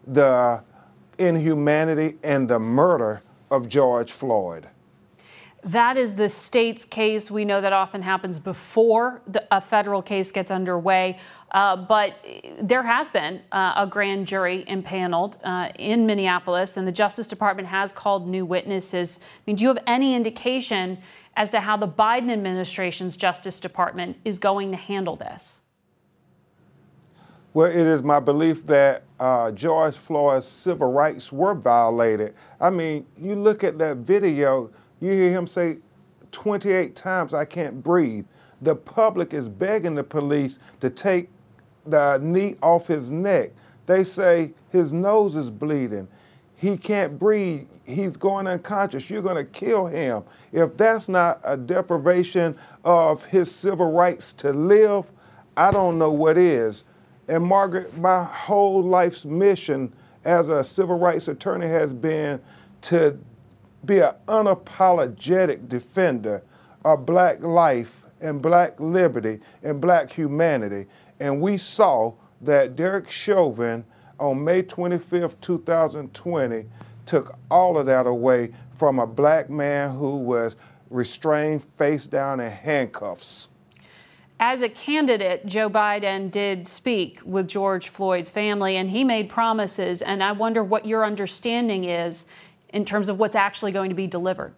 [0.07, 0.63] the
[1.19, 3.21] inhumanity, and the murder
[3.55, 4.69] of George Floyd.
[5.63, 7.31] That is the state's case.
[7.31, 11.19] We know that often happens before the, a federal case gets underway.
[11.53, 12.17] Uh, but
[12.61, 17.67] there has been uh, a grand jury impaneled uh, in Minneapolis, and the Justice Department
[17.67, 19.21] has called new witnesses.
[19.23, 20.99] I mean, do you have any indication
[21.37, 25.63] as to how the Biden administration's Justice Department is going to handle this?
[27.55, 32.35] Well, it is my belief that uh, George Floyd's civil rights were violated.
[32.61, 35.79] I mean, you look at that video, you hear him say
[36.33, 38.27] 28 times, I can't breathe.
[38.63, 41.31] The public is begging the police to take
[41.87, 43.53] the knee off his neck.
[43.87, 46.09] They say his nose is bleeding.
[46.57, 47.69] He can't breathe.
[47.87, 49.09] He's going unconscious.
[49.09, 50.25] You're going to kill him.
[50.51, 55.05] If that's not a deprivation of his civil rights to live,
[55.57, 56.83] I don't know what is.
[57.29, 59.93] And Margaret, my whole life's mission
[60.25, 62.41] as a civil rights attorney has been
[62.83, 63.19] to
[63.85, 66.43] be an unapologetic defender
[66.85, 70.87] of black life and black liberty and black humanity.
[71.21, 73.85] And we saw that Derek Chauvin
[74.19, 76.67] on May 25th, 2020,
[77.07, 80.57] took all of that away from a black man who was
[80.91, 83.49] restrained face down in handcuffs.
[84.41, 90.03] As a candidate, Joe Biden did speak with George Floyd's family and he made promises.
[90.03, 92.27] And I wonder what your understanding is
[92.71, 94.53] in terms of what's actually going to be delivered.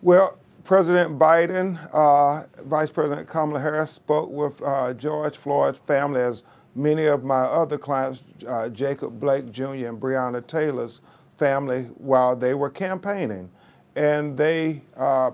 [0.00, 6.44] Well, President Biden, uh, Vice President Kamala Harris spoke with uh, George Floyd's family, as
[6.76, 9.88] many of my other clients, uh, Jacob Blake Jr.
[9.88, 11.00] and Breonna Taylor's
[11.36, 13.50] family, while they were campaigning.
[13.96, 15.32] And they uh,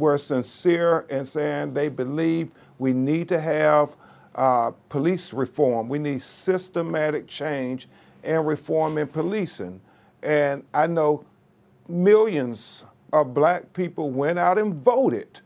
[0.00, 3.96] were sincere in saying they believe we need to have
[4.34, 5.88] uh, police reform.
[5.88, 7.88] We need systematic change
[8.24, 9.80] and reform in policing.
[10.22, 11.24] And I know
[11.88, 15.40] millions of black people went out and voted.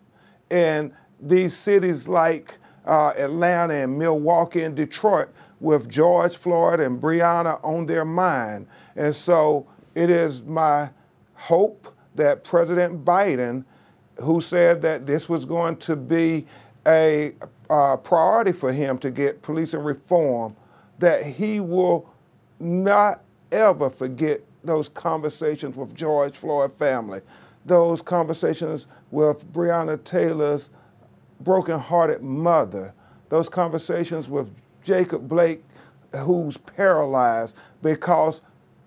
[0.50, 5.28] And these cities like uh, Atlanta and Milwaukee and Detroit
[5.60, 8.66] with George Floyd and Breonna on their mind.
[8.96, 10.90] And so it is my
[11.34, 13.64] hope that President Biden,
[14.20, 16.46] who said that this was going to be
[16.86, 17.34] a
[17.70, 20.54] uh, priority for him to get policing reform,
[20.98, 22.08] that he will
[22.60, 23.22] not
[23.52, 27.20] ever forget those conversations with George Floyd family,
[27.64, 30.70] those conversations with Breonna Taylor's
[31.40, 32.92] broken-hearted mother,
[33.28, 34.50] those conversations with
[34.82, 35.64] Jacob Blake,
[36.18, 38.42] who's paralyzed because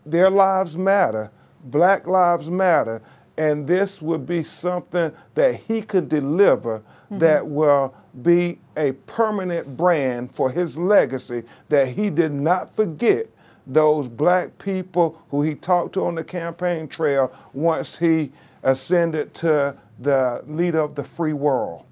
[0.05, 1.29] their lives matter,
[1.65, 3.01] black lives matter,
[3.37, 7.19] and this would be something that he could deliver mm-hmm.
[7.19, 13.27] that will be a permanent brand for his legacy that he did not forget
[13.67, 18.31] those black people who he talked to on the campaign trail once he
[18.63, 21.83] ascended to the leader of the free world.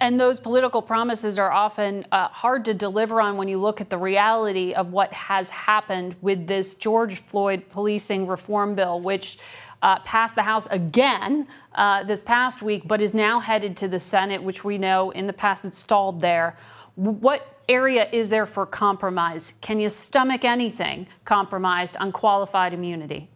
[0.00, 3.90] And those political promises are often uh, hard to deliver on when you look at
[3.90, 9.38] the reality of what has happened with this George Floyd policing reform bill, which
[9.84, 14.00] uh, passed the House again uh, this past week, but is now headed to the
[14.00, 16.56] Senate, which we know in the past it stalled there.
[16.96, 19.54] What area is there for compromise?
[19.60, 23.28] Can you stomach anything compromised on qualified immunity?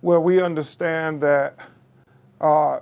[0.00, 1.58] Well, we understand that
[2.40, 2.80] uh,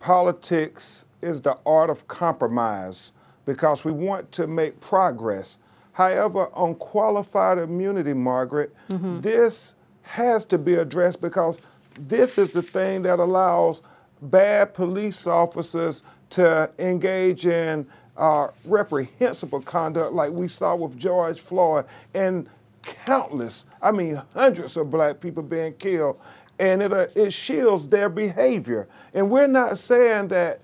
[0.00, 3.12] politics is the art of compromise
[3.44, 5.58] because we want to make progress.
[5.92, 9.20] However, on qualified immunity, Margaret, mm-hmm.
[9.20, 9.74] this
[10.08, 11.60] has to be addressed because
[11.98, 13.82] this is the thing that allows
[14.22, 21.84] bad police officers to engage in uh, reprehensible conduct like we saw with George Floyd
[22.14, 22.48] and
[22.82, 26.18] countless, I mean, hundreds of black people being killed
[26.58, 28.88] and it, uh, it shields their behavior.
[29.12, 30.60] And we're not saying that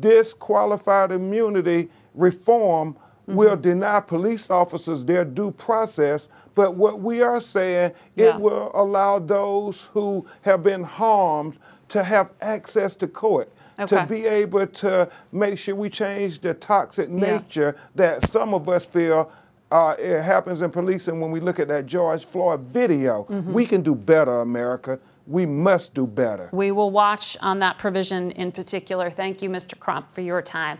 [0.00, 2.96] disqualified immunity reform
[3.28, 3.36] mm-hmm.
[3.36, 8.34] will deny police officers their due process, but what we are saying, yeah.
[8.34, 11.56] it will allow those who have been harmed
[11.88, 13.50] to have access to court.
[13.80, 13.96] Okay.
[13.96, 17.84] To be able to make sure we change the toxic nature yeah.
[17.94, 19.30] that some of us feel
[19.70, 23.24] uh, it happens in policing when we look at that George Floyd video.
[23.24, 23.52] Mm-hmm.
[23.52, 24.98] We can do better, America.
[25.26, 26.48] We must do better.
[26.52, 29.10] We will watch on that provision in particular.
[29.10, 29.78] Thank you, Mr.
[29.78, 30.78] Crump, for your time.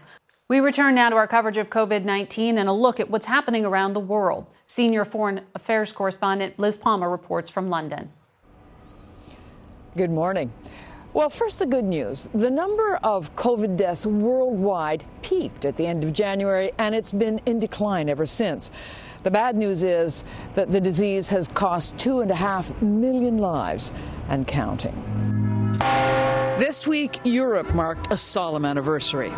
[0.48, 3.66] We return now to our coverage of COVID 19 and a look at what's happening
[3.66, 4.48] around the world.
[4.66, 8.10] Senior Foreign Affairs correspondent Liz Palmer reports from London.
[9.94, 10.50] Good morning.
[11.12, 12.30] Well, first, the good news.
[12.32, 17.42] The number of COVID deaths worldwide peaked at the end of January, and it's been
[17.44, 18.70] in decline ever since.
[19.24, 23.92] The bad news is that the disease has cost two and a half million lives
[24.30, 24.94] and counting.
[26.58, 29.32] This week, Europe marked a solemn anniversary.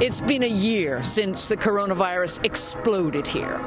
[0.00, 3.60] It's been a year since the coronavirus exploded here.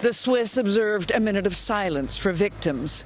[0.00, 3.04] The Swiss observed a minute of silence for victims.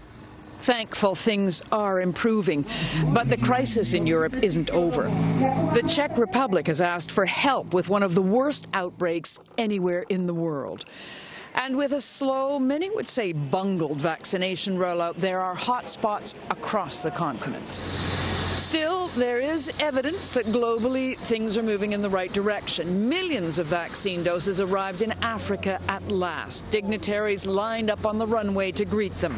[0.61, 2.64] Thankful things are improving,
[3.09, 5.03] but the crisis in Europe isn't over.
[5.74, 10.26] The Czech Republic has asked for help with one of the worst outbreaks anywhere in
[10.26, 10.86] the world.
[11.55, 17.11] And with a slow, many would say bungled vaccination rollout, there are hotspots across the
[17.11, 17.78] continent.
[18.59, 23.09] Still, there is evidence that globally things are moving in the right direction.
[23.09, 26.68] Millions of vaccine doses arrived in Africa at last.
[26.70, 29.36] Dignitaries lined up on the runway to greet them.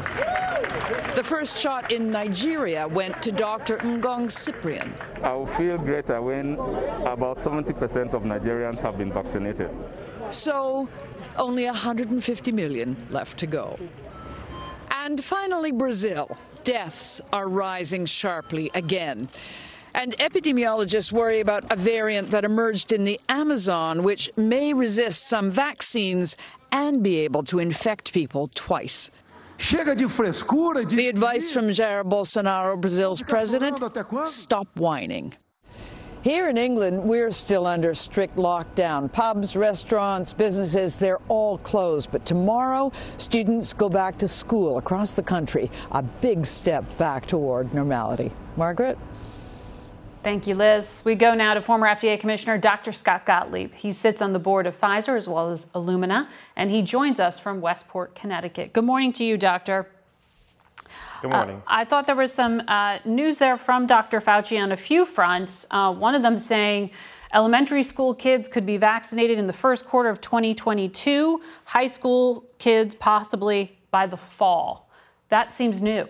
[1.15, 3.77] The first shot in Nigeria went to Dr.
[3.77, 4.91] Ngong Cyprian.
[5.21, 6.55] I will feel greater when
[7.05, 9.69] about 70% of Nigerians have been vaccinated.
[10.31, 10.89] So,
[11.37, 13.77] only 150 million left to go.
[14.89, 16.37] And finally, Brazil.
[16.63, 19.29] Deaths are rising sharply again.
[19.93, 25.51] And epidemiologists worry about a variant that emerged in the Amazon, which may resist some
[25.51, 26.37] vaccines
[26.71, 29.11] and be able to infect people twice.
[30.89, 33.77] The advice from Jair Bolsonaro, Brazil's president
[34.25, 35.35] stop whining.
[36.23, 39.11] Here in England, we're still under strict lockdown.
[39.11, 42.11] Pubs, restaurants, businesses, they're all closed.
[42.11, 45.71] But tomorrow, students go back to school across the country.
[45.89, 48.31] A big step back toward normality.
[48.55, 48.99] Margaret?
[50.21, 51.01] Thank you, Liz.
[51.03, 52.91] We go now to former FDA Commissioner Dr.
[52.91, 53.73] Scott Gottlieb.
[53.73, 57.39] He sits on the board of Pfizer as well as Illumina, and he joins us
[57.39, 58.73] from Westport, Connecticut.
[58.73, 59.87] Good morning to you, Doctor.
[61.21, 61.57] Good morning.
[61.57, 64.19] Uh, I thought there was some uh, news there from Dr.
[64.19, 65.67] Fauci on a few fronts.
[65.69, 66.89] Uh, one of them saying
[67.35, 72.95] elementary school kids could be vaccinated in the first quarter of 2022, high school kids
[72.95, 74.89] possibly by the fall.
[75.29, 76.07] That seems new.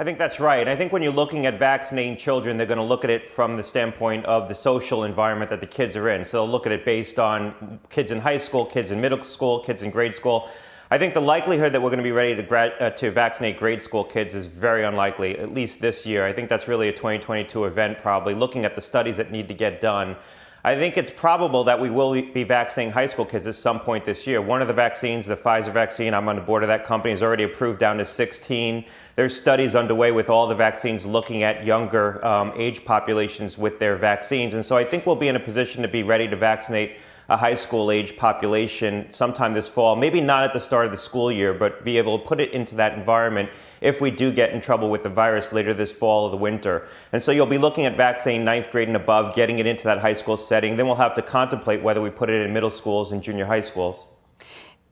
[0.00, 0.66] I think that's right.
[0.66, 3.56] I think when you're looking at vaccinating children, they're going to look at it from
[3.56, 6.24] the standpoint of the social environment that the kids are in.
[6.24, 9.58] So they'll look at it based on kids in high school, kids in middle school,
[9.60, 10.48] kids in grade school.
[10.90, 13.82] I think the likelihood that we're going to be ready to, uh, to vaccinate grade
[13.82, 16.24] school kids is very unlikely, at least this year.
[16.24, 19.54] I think that's really a 2022 event, probably, looking at the studies that need to
[19.54, 20.16] get done.
[20.64, 24.06] I think it's probable that we will be vaccinating high school kids at some point
[24.06, 24.40] this year.
[24.40, 27.22] One of the vaccines, the Pfizer vaccine, I'm on the board of that company, is
[27.22, 28.86] already approved down to 16.
[29.14, 33.96] There's studies underway with all the vaccines looking at younger um, age populations with their
[33.96, 34.54] vaccines.
[34.54, 36.96] And so I think we'll be in a position to be ready to vaccinate
[37.28, 39.94] a high school age population sometime this fall.
[39.96, 42.52] Maybe not at the start of the school year, but be able to put it
[42.52, 43.50] into that environment
[43.82, 46.88] if we do get in trouble with the virus later this fall or the winter.
[47.12, 49.98] And so you'll be looking at vaccinating ninth grade and above, getting it into that
[49.98, 50.76] high school setting.
[50.76, 53.60] Then we'll have to contemplate whether we put it in middle schools and junior high
[53.60, 54.06] schools.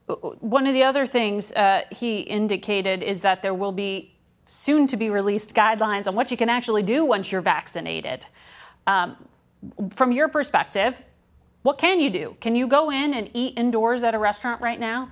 [0.07, 4.15] One of the other things uh, he indicated is that there will be
[4.45, 8.27] soon to be released guidelines on what you can actually do once you're vaccinated.
[8.87, 9.17] Um,
[9.91, 11.01] from your perspective,
[11.67, 12.37] what can you do?
[12.39, 15.11] Can you go in and eat indoors at a restaurant right now?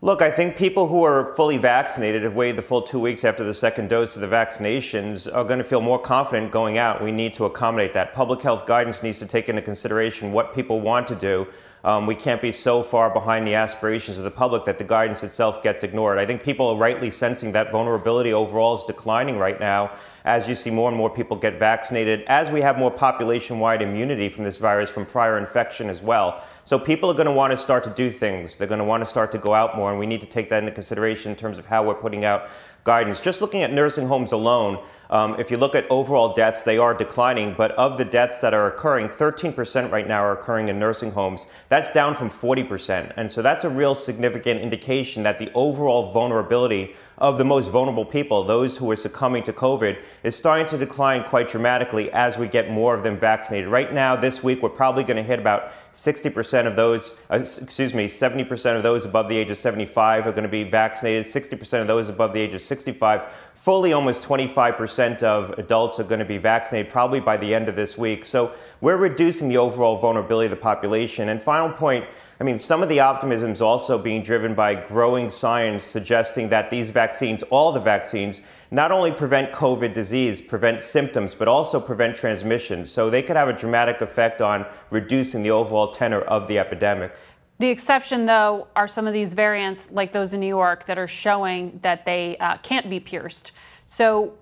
[0.00, 3.42] Look, I think people who are fully vaccinated, have waited the full two weeks after
[3.42, 7.02] the second dose of the vaccinations, are going to feel more confident going out.
[7.02, 8.14] We need to accommodate that.
[8.14, 11.48] Public health guidance needs to take into consideration what people want to do
[11.84, 15.22] um, we can't be so far behind the aspirations of the public that the guidance
[15.22, 16.18] itself gets ignored.
[16.18, 19.92] I think people are rightly sensing that vulnerability overall is declining right now
[20.24, 23.82] as you see more and more people get vaccinated, as we have more population wide
[23.82, 26.42] immunity from this virus from prior infection as well.
[26.64, 28.56] So people are going to want to start to do things.
[28.56, 30.48] They're going to want to start to go out more, and we need to take
[30.48, 32.48] that into consideration in terms of how we're putting out
[32.84, 33.20] guidance.
[33.20, 36.94] Just looking at nursing homes alone, um, if you look at overall deaths, they are
[36.94, 41.12] declining, but of the deaths that are occurring, 13% right now are occurring in nursing
[41.12, 41.46] homes.
[41.68, 43.12] That's down from 40%.
[43.16, 48.04] And so that's a real significant indication that the overall vulnerability of the most vulnerable
[48.04, 52.48] people, those who are succumbing to COVID, is starting to decline quite dramatically as we
[52.48, 53.68] get more of them vaccinated.
[53.68, 57.94] Right now, this week, we're probably going to hit about 60% of those, uh, excuse
[57.94, 61.80] me, 70% of those above the age of 75 are going to be vaccinated, 60%
[61.80, 63.50] of those above the age of 65.
[63.54, 67.76] Fully almost 25% of adults are going to be vaccinated probably by the end of
[67.76, 68.24] this week.
[68.24, 71.28] So we're reducing the overall vulnerability of the population.
[71.28, 72.04] And final point,
[72.40, 76.68] I mean, some of the optimism is also being driven by growing science suggesting that
[76.68, 82.16] these vaccines, all the vaccines, not only prevent COVID disease, prevent symptoms, but also prevent
[82.16, 82.84] transmission.
[82.84, 87.14] So they could have a dramatic effect on reducing the overall tenor of the epidemic.
[87.58, 91.08] The exception, though, are some of these variants, like those in New York, that are
[91.08, 93.52] showing that they uh, can't be pierced.
[93.86, 94.34] So,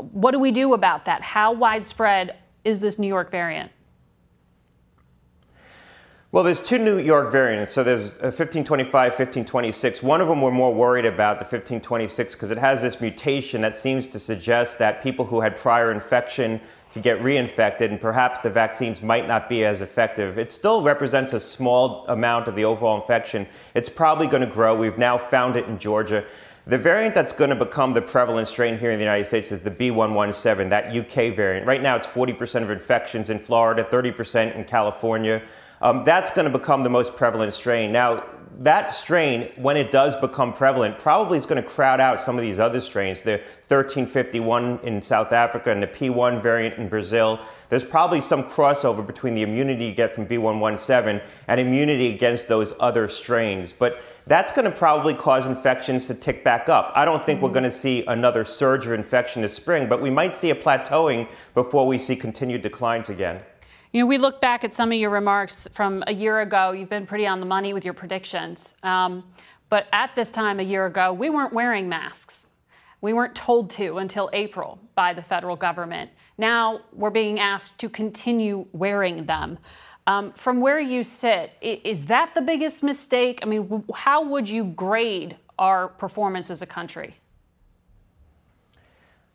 [0.00, 1.22] what do we do about that?
[1.22, 3.70] How widespread is this New York variant?
[6.30, 7.72] Well, there's two New York variants.
[7.72, 10.02] So there's 1525, 1526.
[10.02, 13.78] One of them we're more worried about, the 1526, because it has this mutation that
[13.78, 16.60] seems to suggest that people who had prior infection
[16.92, 20.38] could get reinfected, and perhaps the vaccines might not be as effective.
[20.38, 23.46] It still represents a small amount of the overall infection.
[23.74, 24.76] It's probably going to grow.
[24.76, 26.24] We've now found it in Georgia.
[26.66, 29.60] The variant that's going to become the prevalent strain here in the United States is
[29.60, 31.66] the B117, that UK variant.
[31.66, 35.42] Right now, it's 40% of infections in Florida, 30% in California.
[35.80, 37.92] Um, that's going to become the most prevalent strain.
[37.92, 38.24] Now,
[38.60, 42.42] that strain, when it does become prevalent, probably is going to crowd out some of
[42.42, 47.38] these other strains, the 1351 in South Africa and the P1 variant in Brazil.
[47.68, 52.74] There's probably some crossover between the immunity you get from B117 and immunity against those
[52.80, 53.72] other strains.
[53.72, 56.90] But that's going to probably cause infections to tick back up.
[56.96, 57.46] I don't think mm-hmm.
[57.46, 60.56] we're going to see another surge of infection this spring, but we might see a
[60.56, 63.40] plateauing before we see continued declines again.
[63.90, 66.72] You know, we look back at some of your remarks from a year ago.
[66.72, 68.74] You've been pretty on the money with your predictions.
[68.82, 69.24] Um,
[69.70, 72.46] but at this time a year ago, we weren't wearing masks.
[73.00, 76.10] We weren't told to until April by the federal government.
[76.36, 79.58] Now we're being asked to continue wearing them.
[80.06, 83.40] Um, from where you sit, is that the biggest mistake?
[83.42, 87.16] I mean, how would you grade our performance as a country?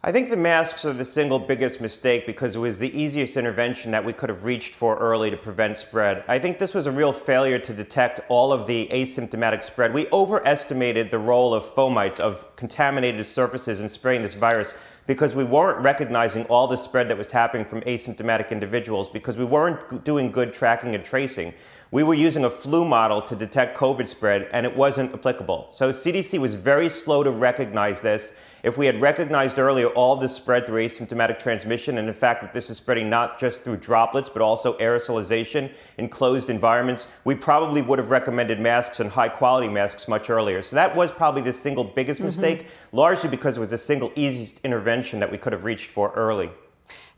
[0.06, 3.91] I think the masks are the single biggest mistake because it was the easiest intervention
[3.91, 6.26] that we could have reached for early to prevent spread.
[6.28, 9.93] I think this was a real failure to detect all of the asymptomatic spread.
[9.93, 14.76] We overestimated the role of fomites, of contaminated surfaces in spreading this virus
[15.08, 19.45] because we weren't recognizing all the spread that was happening from asymptomatic individuals because we
[19.45, 21.54] weren't doing good tracking and tracing
[21.94, 25.68] we were using a flu model to detect COVID spread, and it wasn't applicable.
[25.70, 28.34] So CDC was very slow to recognize this.
[28.64, 32.52] If we had recognized earlier all the spread through asymptomatic transmission, and the fact that
[32.52, 37.84] this is spreading not just through droplets, but also aerosolization in closed environments, we probably
[37.84, 40.64] would have recommended masks and high quality masks much earlier.
[40.64, 42.26] So that was probably the single biggest mm-hmm.
[42.26, 46.12] mistake, largely because it was the single easiest intervention that we could have reached for
[46.14, 46.50] early.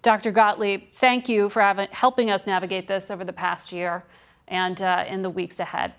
[0.02, 0.34] Dr.
[0.34, 4.04] Gottlieb, thank you for having, helping us navigate this over the past year
[4.48, 5.94] and uh, in the weeks ahead.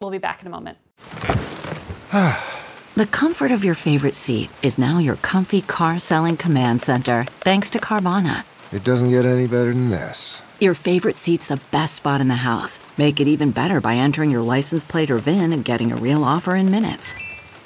[0.00, 0.78] We'll be back in a moment.
[2.96, 7.70] the comfort of your favorite seat is now your comfy car selling command center, thanks
[7.70, 8.44] to Carvana.
[8.72, 10.42] It doesn't get any better than this.
[10.58, 12.78] Your favorite seat's the best spot in the house.
[12.96, 16.24] Make it even better by entering your license plate or VIN and getting a real
[16.24, 17.14] offer in minutes.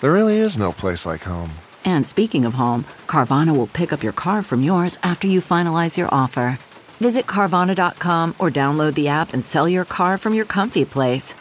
[0.01, 1.51] There really is no place like home.
[1.85, 5.97] And speaking of home, Carvana will pick up your car from yours after you finalize
[5.97, 6.59] your offer.
[7.01, 11.35] Visit Carvana.com or download the app and sell your car from your comfy place.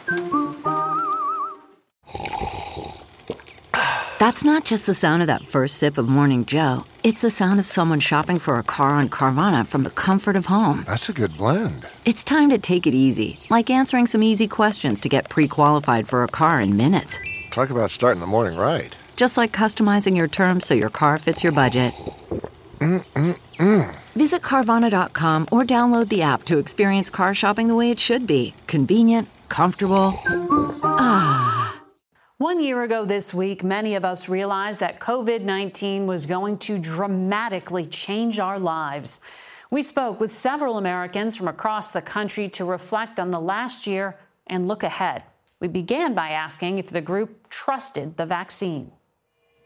[4.18, 6.84] That's not just the sound of that first sip of Morning Joe.
[7.02, 10.46] It's the sound of someone shopping for a car on Carvana from the comfort of
[10.46, 10.84] home.
[10.86, 11.88] That's a good blend.
[12.04, 16.06] It's time to take it easy, like answering some easy questions to get pre qualified
[16.06, 17.18] for a car in minutes.
[17.50, 18.94] Talk about starting the morning right.
[19.16, 21.94] Just like customizing your terms so your car fits your budget.
[22.80, 23.96] Mm-mm-mm.
[24.20, 28.52] Visit Carvana.com or download the app to experience car shopping the way it should be
[28.66, 30.12] convenient, comfortable.
[30.84, 31.80] Ah.
[32.36, 36.76] One year ago this week, many of us realized that COVID 19 was going to
[36.76, 39.22] dramatically change our lives.
[39.70, 44.18] We spoke with several Americans from across the country to reflect on the last year
[44.48, 45.24] and look ahead.
[45.60, 48.92] We began by asking if the group trusted the vaccine.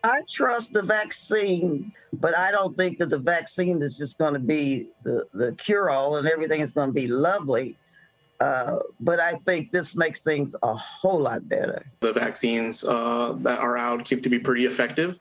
[0.05, 4.39] I trust the vaccine, but I don't think that the vaccine is just going to
[4.39, 7.79] be the, the cure all and everything is going to be lovely.
[8.39, 11.87] Uh, but I think this makes things a whole lot better.
[12.01, 15.19] The vaccines uh, that are out seem to be pretty effective.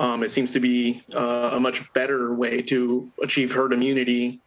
[0.00, 4.40] Um, it seems to be uh, a much better way to achieve herd immunity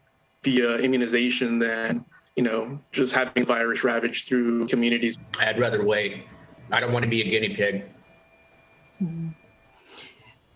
[0.44, 2.04] via immunization than
[2.36, 5.18] you know just having virus ravage through communities.
[5.40, 6.26] I'd rather wait.
[6.72, 7.86] I don't want to be a guinea pig.
[9.02, 9.27] Mm-hmm.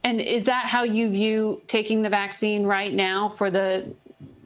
[0.03, 3.95] And is that how you view taking the vaccine right now for the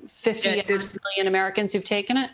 [0.08, 2.30] 50 million Americans who've taken it?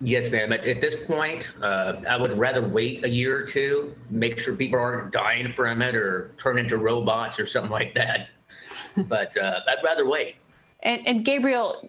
[0.00, 0.52] Yes, ma'am.
[0.52, 4.54] At, at this point, uh, I would rather wait a year or two, make sure
[4.54, 8.28] people aren't dying from it or turn into robots or something like that.
[9.08, 10.36] but uh, I'd rather wait.
[10.84, 11.88] And, and Gabriel,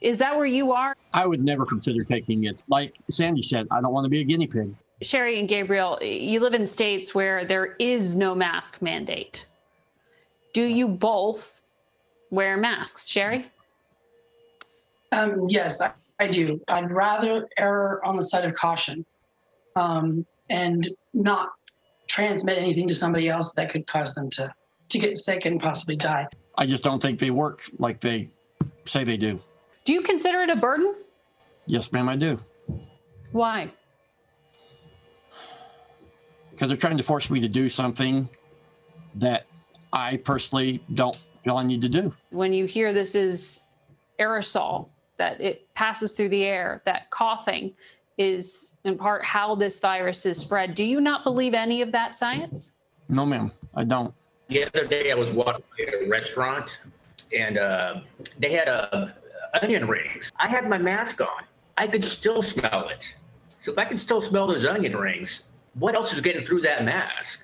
[0.00, 0.94] is that where you are?
[1.12, 2.62] I would never consider taking it.
[2.68, 4.72] Like Sandy said, I don't want to be a guinea pig.
[5.02, 9.46] Sherry and Gabriel, you live in states where there is no mask mandate.
[10.58, 11.62] Do you both
[12.32, 13.46] wear masks, Sherry?
[15.12, 16.60] Um, yes, I, I, do.
[16.66, 19.06] I'd rather err on the side of caution
[19.76, 21.52] um, and not
[22.08, 24.52] transmit anything to somebody else that could cause them to,
[24.88, 26.26] to get sick and possibly die.
[26.56, 28.28] I just don't think they work like they
[28.84, 29.38] say they do.
[29.84, 30.92] Do you consider it a burden?
[31.66, 32.40] Yes, ma'am, I do.
[33.30, 33.70] Why?
[36.50, 38.28] Because they're trying to force me to do something
[39.14, 39.46] that
[39.92, 42.14] I personally don't feel I need to do.
[42.30, 43.62] When you hear this is
[44.18, 47.74] aerosol, that it passes through the air, that coughing
[48.18, 52.14] is in part how this virus is spread, do you not believe any of that
[52.14, 52.72] science?
[53.08, 54.12] No, ma'am, I don't.
[54.48, 56.78] The other day I was walking at a restaurant
[57.36, 58.00] and uh,
[58.38, 59.08] they had uh,
[59.62, 60.32] onion rings.
[60.36, 61.44] I had my mask on.
[61.76, 63.14] I could still smell it.
[63.60, 66.84] So if I can still smell those onion rings, what else is getting through that
[66.84, 67.40] mask?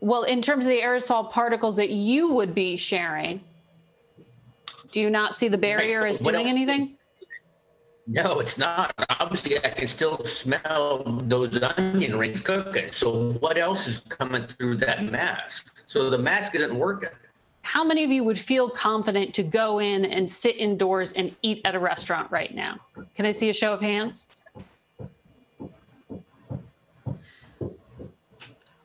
[0.00, 3.42] Well, in terms of the aerosol particles that you would be sharing,
[4.90, 6.56] do you not see the barrier as What doing else?
[6.56, 6.96] anything?
[8.06, 8.94] No, it's not.
[9.20, 12.90] Obviously, I can still smell those onion rings cooking.
[12.92, 15.74] So what else is coming through that mask?
[15.88, 17.08] So the mask isn't working.
[17.62, 21.62] How many of you would feel confident to go in and sit indoors and eat
[21.64, 22.76] at a restaurant right now?
[23.16, 24.28] Can I see a show of hands?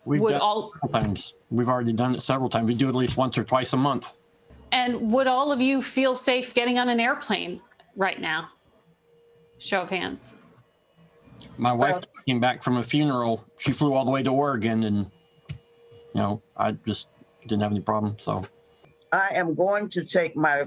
[0.06, 1.36] We've Would all- times.
[1.50, 2.68] We've already done it several times.
[2.68, 4.18] We do it at least once or twice a month.
[4.72, 7.62] And would all of you feel safe getting on an airplane
[7.96, 8.50] right now?
[9.58, 10.36] Show of hands.
[11.58, 13.46] My wife came back from a funeral.
[13.58, 15.12] She flew all the way to Oregon, and
[15.50, 17.10] you know, I just
[17.44, 18.16] didn't have any problem.
[18.18, 18.44] So
[19.12, 20.66] I am going to take my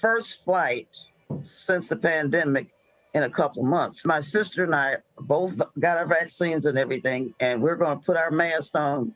[0.00, 0.96] first flight
[1.42, 2.73] since the pandemic
[3.14, 4.04] in a couple months.
[4.04, 8.16] My sister and I both got our vaccines and everything, and we're going to put
[8.16, 9.14] our masks on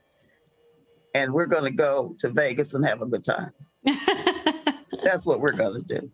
[1.14, 3.50] and we're going to go to Vegas and have a good time.
[5.02, 6.10] That's what we're going to do.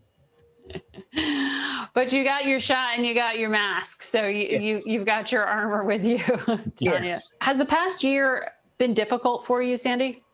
[1.94, 5.30] But you got your shot and you got your mask, so you, you you've got
[5.30, 6.18] your armor with you,
[6.48, 6.70] Tanya.
[6.80, 7.34] Yes.
[7.40, 10.24] Has the past year been difficult for you, Sandy?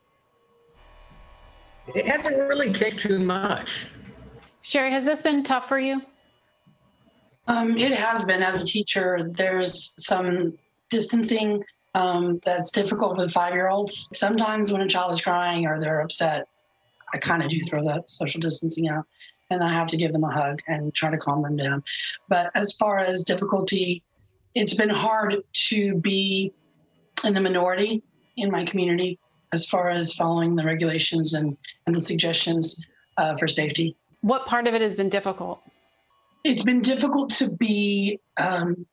[1.94, 3.88] It hasn't really changed too much.
[4.62, 6.00] Sherry, has this been tough for you?
[7.50, 9.18] Um, it has been as a teacher.
[9.28, 10.56] There's some
[10.88, 11.64] distancing
[11.96, 14.08] um, that's difficult with five year olds.
[14.14, 16.46] Sometimes when a child is crying or they're upset,
[17.12, 19.04] I kind of do throw that social distancing out
[19.50, 21.82] and I have to give them a hug and try to calm them down.
[22.28, 24.04] But as far as difficulty,
[24.54, 26.52] it's been hard to be
[27.24, 28.04] in the minority
[28.36, 29.18] in my community
[29.52, 31.56] as far as following the regulations and,
[31.88, 32.86] and the suggestions
[33.16, 33.96] uh, for safety.
[34.20, 35.60] What part of it has been difficult?
[36.44, 38.86] It's been difficult to be um,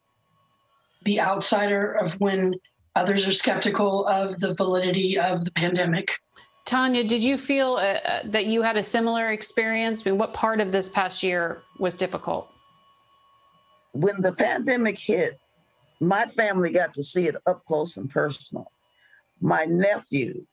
[1.04, 2.56] the outsider of when
[2.96, 6.12] others are skeptical of the validity of the pandemic.
[6.66, 10.06] Tanya, did you feel uh, uh, that you had a similar experience?
[10.06, 12.50] I mean, what part of this past year was difficult?
[13.94, 15.40] When the pandemic hit,
[16.02, 18.70] my family got to see it up close and personal.
[19.40, 20.46] My nephew,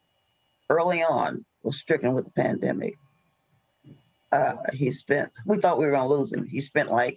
[0.71, 2.95] early on, was stricken with the pandemic.
[4.35, 6.45] Uh, he spent, we thought we were going to lose him.
[6.45, 7.17] He spent like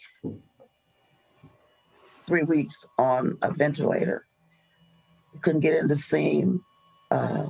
[2.28, 4.28] three weeks on a ventilator.
[5.42, 6.64] Couldn't get in to see him.
[7.10, 7.48] Uh,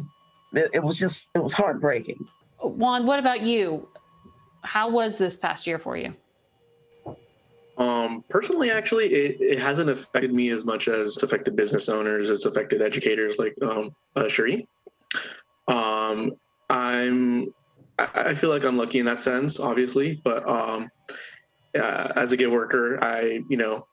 [0.54, 2.26] it, it was just, it was heartbreaking.
[2.62, 3.90] Juan, what about you?
[4.62, 6.14] How was this past year for you?
[7.78, 12.30] Um, personally, actually, it, it hasn't affected me as much as it's affected business owners.
[12.30, 14.66] It's affected educators like um, uh, Sherry.
[15.68, 16.38] Um,
[16.70, 17.54] I'm,
[17.98, 20.90] I I feel like I'm lucky in that sense, obviously, but um,
[21.76, 23.88] uh, as a gig worker, I, you know,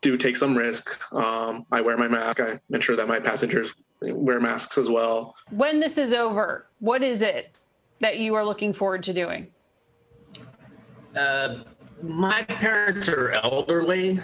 [0.00, 1.00] do take some risk.
[1.12, 2.40] Um, I wear my mask.
[2.40, 5.34] I ensure that my passengers wear masks as well.
[5.50, 7.58] When this is over, what is it
[8.00, 9.48] that you are looking forward to doing?
[11.14, 11.64] Uh,
[12.02, 14.20] my parents are elderly,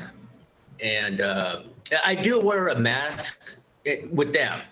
[0.80, 1.62] and uh,
[2.04, 4.62] I do wear a mask eh, with them.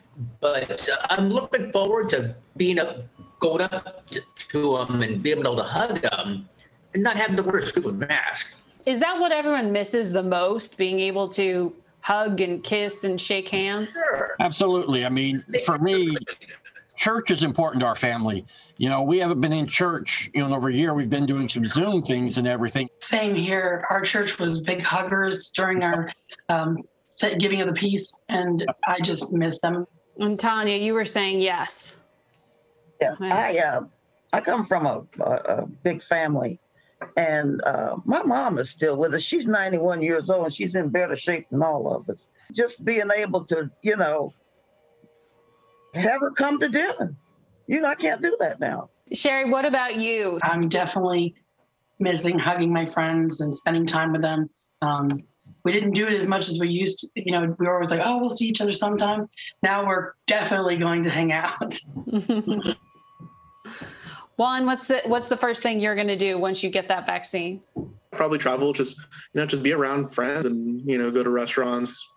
[0.40, 3.04] But uh, I'm looking forward to being up,
[3.44, 6.48] going up to, to them and being able to hug them,
[6.94, 8.54] and not having to wear a stupid mask.
[8.86, 10.78] Is that what everyone misses the most?
[10.78, 13.92] Being able to hug and kiss and shake hands?
[13.92, 14.36] Sure.
[14.40, 15.04] Absolutely.
[15.04, 16.16] I mean, for me,
[16.96, 18.46] church is important to our family.
[18.78, 20.94] You know, we haven't been in church, you know, over a year.
[20.94, 22.88] We've been doing some Zoom things and everything.
[23.00, 23.86] Same here.
[23.90, 26.10] Our church was big huggers during our
[26.48, 26.78] um,
[27.38, 29.86] giving of the peace, and I just miss them.
[30.18, 32.00] And Tanya, you were saying yes.
[33.00, 33.80] Yes, I uh,
[34.32, 36.58] I come from a, a, a big family,
[37.16, 39.22] and uh, my mom is still with us.
[39.22, 42.28] She's 91 years old, and she's in better shape than all of us.
[42.52, 44.32] Just being able to, you know,
[45.94, 47.14] have her come to dinner.
[47.66, 48.90] You know, I can't do that now.
[49.12, 50.38] Sherry, what about you?
[50.42, 51.34] I'm definitely
[51.98, 54.50] missing hugging my friends and spending time with them.
[54.82, 55.08] Um,
[55.64, 57.08] we didn't do it as much as we used to.
[57.16, 59.28] You know, we were always like, oh, we'll see each other sometime.
[59.62, 61.74] Now we're definitely going to hang out.
[64.36, 67.06] Juan, what's the what's the first thing you're going to do once you get that
[67.06, 67.62] vaccine?
[68.16, 72.10] probably travel, just you know, just be around friends and you know, go to restaurants,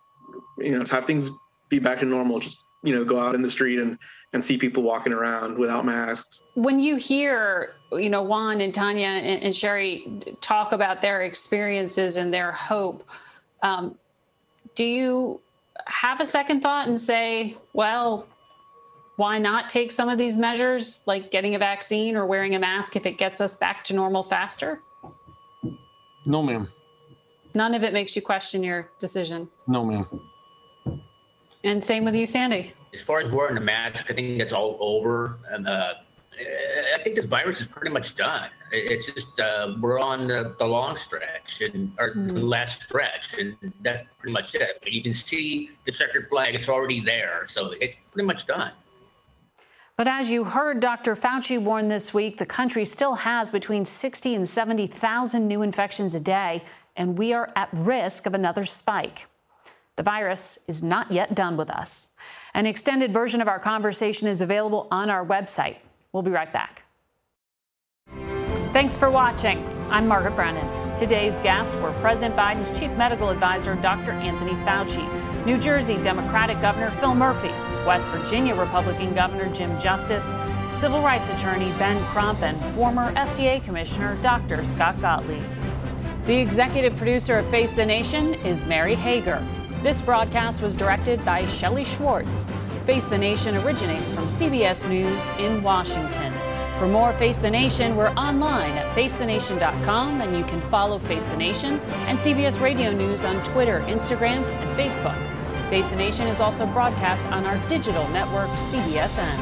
[0.60, 1.30] you know, have things
[1.70, 2.40] be back to normal.
[2.40, 3.98] Just you know, go out in the street and
[4.34, 6.42] and see people walking around without masks.
[6.56, 10.06] When you hear, you know, Juan and Tanya and, and Sherry
[10.42, 13.08] talk about their experiences and their hope,
[13.62, 13.98] um,
[14.76, 15.40] do you
[15.86, 18.28] have a second thought and say, well,
[19.16, 22.96] why not take some of these measures, like getting a vaccine or wearing a mask,
[22.96, 24.80] if it gets us back to normal faster?
[26.26, 26.68] No, ma'am.
[27.56, 29.50] None of it makes you question your decision.
[29.68, 30.06] No, ma'am.
[31.64, 32.74] And same with you, Sandy.
[32.94, 35.40] As far as wearing a mask, I think that's all over.
[35.50, 35.96] And uh,
[36.96, 38.50] I think this virus is pretty much done.
[38.72, 42.34] It's just uh, we're on the, the long stretch and or Hmm.
[42.34, 44.80] the last stretch, and that's pretty much it.
[44.82, 48.72] But you can see the checkered flag; it's already there, so it's pretty much done.
[49.96, 51.16] But as you heard Dr.
[51.16, 56.20] Fauci warn this week, the country still has between 60 and 70,000 new infections a
[56.20, 56.64] day,
[56.96, 59.26] and we are at risk of another spike.
[59.96, 62.10] The virus is not yet done with us.
[62.54, 65.78] An extended version of our conversation is available on our website.
[66.12, 66.84] We'll be right back.
[68.74, 69.66] Thanks for watching.
[69.90, 70.96] I'm Margaret Brennan.
[70.96, 74.12] Today's guests were President Biden's chief medical advisor, Dr.
[74.12, 77.52] Anthony Fauci, New Jersey Democratic Governor Phil Murphy,
[77.86, 80.36] West Virginia Republican Governor Jim Justice,
[80.74, 84.66] civil rights attorney Ben Crump, and former FDA Commissioner Dr.
[84.66, 85.42] Scott Gottlieb.
[86.26, 89.42] The executive producer of Face the Nation is Mary Hager.
[89.82, 92.46] This broadcast was directed by Shelley Schwartz.
[92.86, 96.34] Face the Nation originates from CBS News in Washington.
[96.78, 101.36] For more Face the Nation, we're online at facethenation.com and you can follow Face the
[101.36, 105.18] Nation and CBS Radio News on Twitter, Instagram, and Facebook.
[105.72, 109.40] Face the Nation is also broadcast on our digital network, CBSN.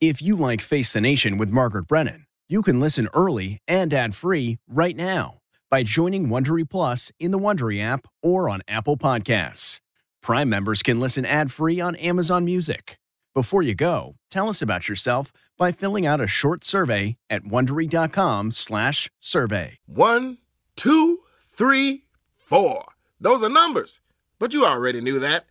[0.00, 4.58] If you like Face the Nation with Margaret Brennan, you can listen early and ad-free
[4.68, 5.38] right now
[5.68, 9.80] by joining Wondery Plus in the Wondery app or on Apple Podcasts.
[10.24, 12.98] Prime members can listen ad-free on Amazon Music.
[13.34, 19.78] Before you go, tell us about yourself by filling out a short survey at wondery.com/survey.
[19.84, 20.38] One,
[20.76, 22.04] two, three,
[22.36, 22.86] four.
[23.20, 24.00] Those are numbers.
[24.38, 25.44] But you already knew that.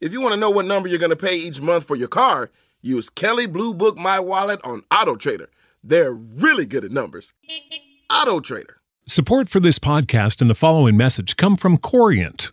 [0.00, 2.06] If you want to know what number you're going to pay each month for your
[2.06, 2.52] car,
[2.82, 5.50] use Kelley Blue Book My Wallet on Auto Trader.
[5.82, 7.32] They're really good at numbers.
[8.08, 8.76] Auto Trader.
[9.08, 12.52] Support for this podcast and the following message come from Corient.